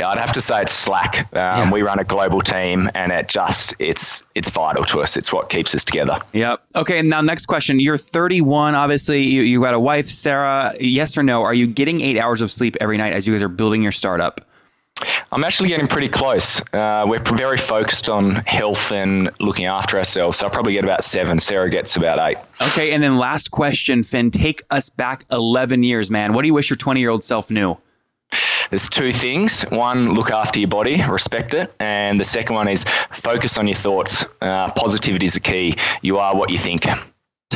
Yeah, 0.01 0.09
I'd 0.09 0.19
have 0.19 0.33
to 0.33 0.41
say 0.41 0.63
it's 0.63 0.73
Slack. 0.73 1.21
Um, 1.21 1.29
yeah. 1.35 1.71
We 1.71 1.83
run 1.83 2.01
a 2.01 2.05
global 2.05 2.41
team, 2.41 2.91
and 2.95 3.13
it 3.13 3.29
just 3.29 3.75
it's 3.79 4.25
it's 4.35 4.51
vital 4.51 4.85
to 4.85 5.01
us. 5.01 5.17
It's 5.17 5.33
what 5.33 5.49
keeps 5.49 5.75
us 5.75 5.85
together. 5.85 6.19
Yep. 6.33 6.63
Okay. 6.75 6.99
And 6.99 7.09
now, 7.09 7.21
next 7.21 7.47
question. 7.47 7.79
You're 7.79 7.97
31. 7.97 8.75
Obviously, 8.75 9.23
you 9.23 9.43
you 9.43 9.61
got 9.61 9.75
a 9.75 9.81
wife, 9.81 10.09
Sarah. 10.09 10.75
Yes 10.81 11.17
or 11.17 11.23
no? 11.23 11.43
Are 11.43 11.55
you 11.55 11.67
getting 11.69 12.01
eight 12.01 12.19
hours 12.19 12.41
of 12.41 12.51
sleep 12.51 12.77
every 12.81 12.99
night 12.99 13.13
as 13.13 13.27
you 13.27 13.35
guys 13.35 13.43
are 13.43 13.49
building 13.49 13.83
your 13.83 13.93
startup? 13.93 14.41
I'm 15.33 15.43
actually 15.43 15.69
getting 15.69 15.89
pretty 15.89 16.09
close. 16.09 16.61
Uh, 16.73 17.05
we're 17.09 17.19
very 17.19 17.59
focused 17.59 18.09
on 18.09 18.37
health 18.47 18.93
and 18.93 19.31
looking 19.41 19.65
after 19.65 19.99
ourselves. 19.99 20.39
So 20.39 20.47
I 20.47 20.51
probably 20.51 20.75
get 20.75 20.85
about 20.85 21.03
seven. 21.03 21.41
Sarah 21.41 21.69
gets 21.69 21.97
about 21.97 22.21
eight. 22.21 22.39
Okay. 22.69 22.93
And 22.93 23.03
then 23.03 23.19
last 23.19 23.51
question, 23.51 24.05
Finn, 24.05 24.31
take 24.31 24.63
us 24.71 24.91
back 24.91 25.25
11 25.33 25.83
years, 25.83 26.11
man. 26.11 26.33
What 26.33 26.43
do 26.43 26.47
you 26.47 26.55
wish 26.55 26.71
your 26.71 26.77
20 26.77 27.01
year 27.01 27.11
old 27.11 27.25
self 27.25 27.51
knew? 27.51 27.77
There's 28.71 28.89
two 28.89 29.13
things. 29.13 29.63
One, 29.65 30.15
look 30.15 30.31
after 30.31 30.59
your 30.59 30.69
body, 30.69 31.03
respect 31.03 31.55
it. 31.55 31.75
And 31.79 32.19
the 32.19 32.25
second 32.25 32.55
one 32.55 32.69
is 32.69 32.85
focus 33.11 33.59
on 33.59 33.67
your 33.67 33.77
thoughts. 33.77 34.25
Uh, 34.41 34.71
positivity 34.73 35.27
is 35.27 35.35
the 35.35 35.41
key. 35.41 35.77
You 36.03 36.19
are 36.19 36.35
what 36.37 36.51
you 36.51 36.59
think 36.59 36.87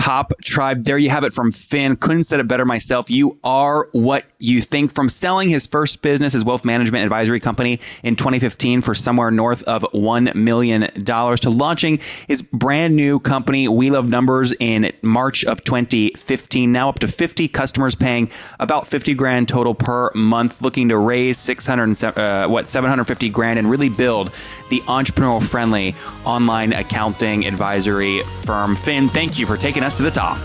top 0.09 0.33
tribe. 0.41 0.85
There 0.85 0.97
you 0.97 1.11
have 1.11 1.23
it 1.23 1.35
from 1.35 1.53
Finn. 1.53 1.95
Couldn't 1.95 2.23
said 2.25 2.41
it 2.41 2.49
better 2.49 2.65
myself. 2.65 3.11
You 3.11 3.39
are 3.45 3.89
what 3.93 4.25
you 4.39 4.63
think. 4.63 4.91
From 4.91 5.11
selling 5.11 5.51
his 5.51 5.67
first 5.67 6.01
business, 6.01 6.33
his 6.33 6.47
wealth 6.47 6.65
management 6.65 7.05
advisory 7.05 7.41
company 7.41 7.79
in 8.03 8.17
2015 8.17 8.81
for 8.81 8.95
somewhere 8.95 9.31
north 9.31 9.63
of 9.65 9.83
$1 9.93 10.35
million 10.35 10.91
to 11.05 11.51
launching 11.51 11.99
his 12.27 12.41
brand 12.41 12.97
new 12.97 13.21
company, 13.21 13.69
We 13.69 13.91
Love 13.91 14.09
Numbers, 14.09 14.55
in 14.59 14.93
March 15.03 15.45
of 15.45 15.63
2015. 15.65 16.73
Now 16.73 16.89
up 16.89 17.01
to 17.01 17.09
50 17.09 17.47
customers 17.49 17.95
paying 17.95 18.31
about 18.59 18.87
50 18.87 19.13
grand 19.13 19.47
total 19.47 19.75
per 19.75 20.11
month, 20.15 20.63
looking 20.63 20.89
to 20.89 20.97
raise 20.97 21.37
600, 21.37 22.03
uh, 22.03 22.49
what, 22.49 22.67
750 22.67 23.29
grand 23.29 23.59
and 23.59 23.71
really 23.71 23.91
build 23.91 24.33
the 24.71 24.81
entrepreneurial 24.83 25.47
friendly 25.47 25.95
online 26.25 26.73
accounting 26.73 27.47
advisory 27.47 28.23
firm. 28.45 28.75
Finn, 28.75 29.09
thank 29.09 29.39
you 29.39 29.45
for 29.45 29.59
taking 29.59 29.83
us 29.83 29.98
to 29.99 30.05
the 30.05 30.11
top. 30.11 30.39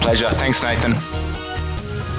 Pleasure. 0.00 0.28
Thanks, 0.30 0.62
Nathan. 0.62 0.92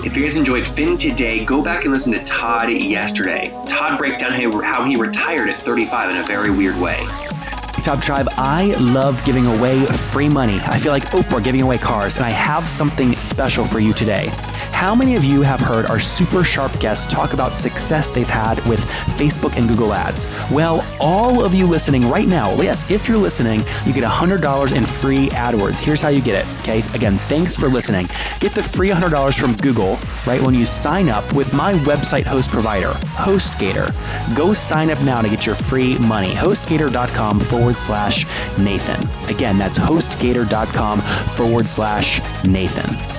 If 0.05 0.15
you 0.15 0.23
guys 0.23 0.37
enjoyed 0.37 0.65
Finn 0.65 0.97
today, 0.97 1.43
go 1.43 1.61
back 1.61 1.83
and 1.83 1.93
listen 1.93 2.13
to 2.13 2.23
Todd 2.23 2.71
yesterday. 2.71 3.53
Todd 3.67 3.97
breaks 3.97 4.17
down 4.17 4.31
how 4.31 4.85
he 4.85 4.95
retired 4.95 5.49
at 5.49 5.57
35 5.57 6.09
in 6.11 6.17
a 6.17 6.23
very 6.23 6.51
weird 6.51 6.79
way. 6.79 6.97
Top 7.83 8.01
Tribe, 8.01 8.27
I 8.37 8.75
love 8.79 9.23
giving 9.25 9.45
away 9.45 9.85
free 9.85 10.29
money. 10.29 10.59
I 10.65 10.77
feel 10.77 10.91
like 10.91 11.03
Oprah 11.11 11.43
giving 11.43 11.61
away 11.61 11.77
cars, 11.77 12.17
and 12.17 12.25
I 12.25 12.29
have 12.29 12.67
something 12.67 13.15
special 13.15 13.65
for 13.65 13.79
you 13.79 13.93
today. 13.93 14.27
How 14.71 14.95
many 14.95 15.15
of 15.15 15.25
you 15.25 15.41
have 15.41 15.59
heard 15.59 15.87
our 15.87 15.99
super 15.99 16.43
sharp 16.43 16.77
guests 16.79 17.05
talk 17.05 17.33
about 17.33 17.53
success 17.53 18.09
they've 18.09 18.29
had 18.29 18.65
with 18.65 18.79
Facebook 19.17 19.57
and 19.57 19.67
Google 19.67 19.93
Ads? 19.93 20.25
Well, 20.51 20.85
all 20.99 21.43
of 21.43 21.53
you 21.53 21.67
listening 21.67 22.09
right 22.09 22.27
now, 22.27 22.53
yes, 22.61 22.89
if 22.89 23.07
you're 23.07 23.17
listening, 23.17 23.61
you 23.85 23.93
get 23.93 24.03
$100 24.03 24.75
in 24.75 24.85
free 24.99 25.29
AdWords. 25.29 25.79
Here's 25.79 26.01
how 26.01 26.09
you 26.09 26.21
get 26.21 26.45
it, 26.45 26.59
okay? 26.61 26.79
Again, 26.93 27.17
thanks 27.27 27.55
for 27.55 27.67
listening. 27.67 28.07
Get 28.39 28.53
the 28.53 28.63
free 28.63 28.89
$100 28.89 29.39
from 29.39 29.55
Google, 29.57 29.97
right, 30.25 30.41
when 30.41 30.53
you 30.53 30.65
sign 30.65 31.09
up 31.09 31.33
with 31.33 31.53
my 31.53 31.73
website 31.73 32.25
host 32.25 32.51
provider, 32.51 32.91
HostGator. 33.17 33.87
Go 34.35 34.53
sign 34.53 34.89
up 34.89 35.01
now 35.03 35.21
to 35.21 35.29
get 35.29 35.45
your 35.45 35.55
free 35.55 35.97
money. 35.99 36.33
HostGator.com 36.33 37.39
forward 37.39 37.75
slash 37.75 38.25
Nathan. 38.57 39.29
Again, 39.29 39.57
that's 39.57 39.77
hostgator.com 39.77 41.01
forward 41.01 41.67
slash 41.67 42.19
Nathan. 42.45 43.18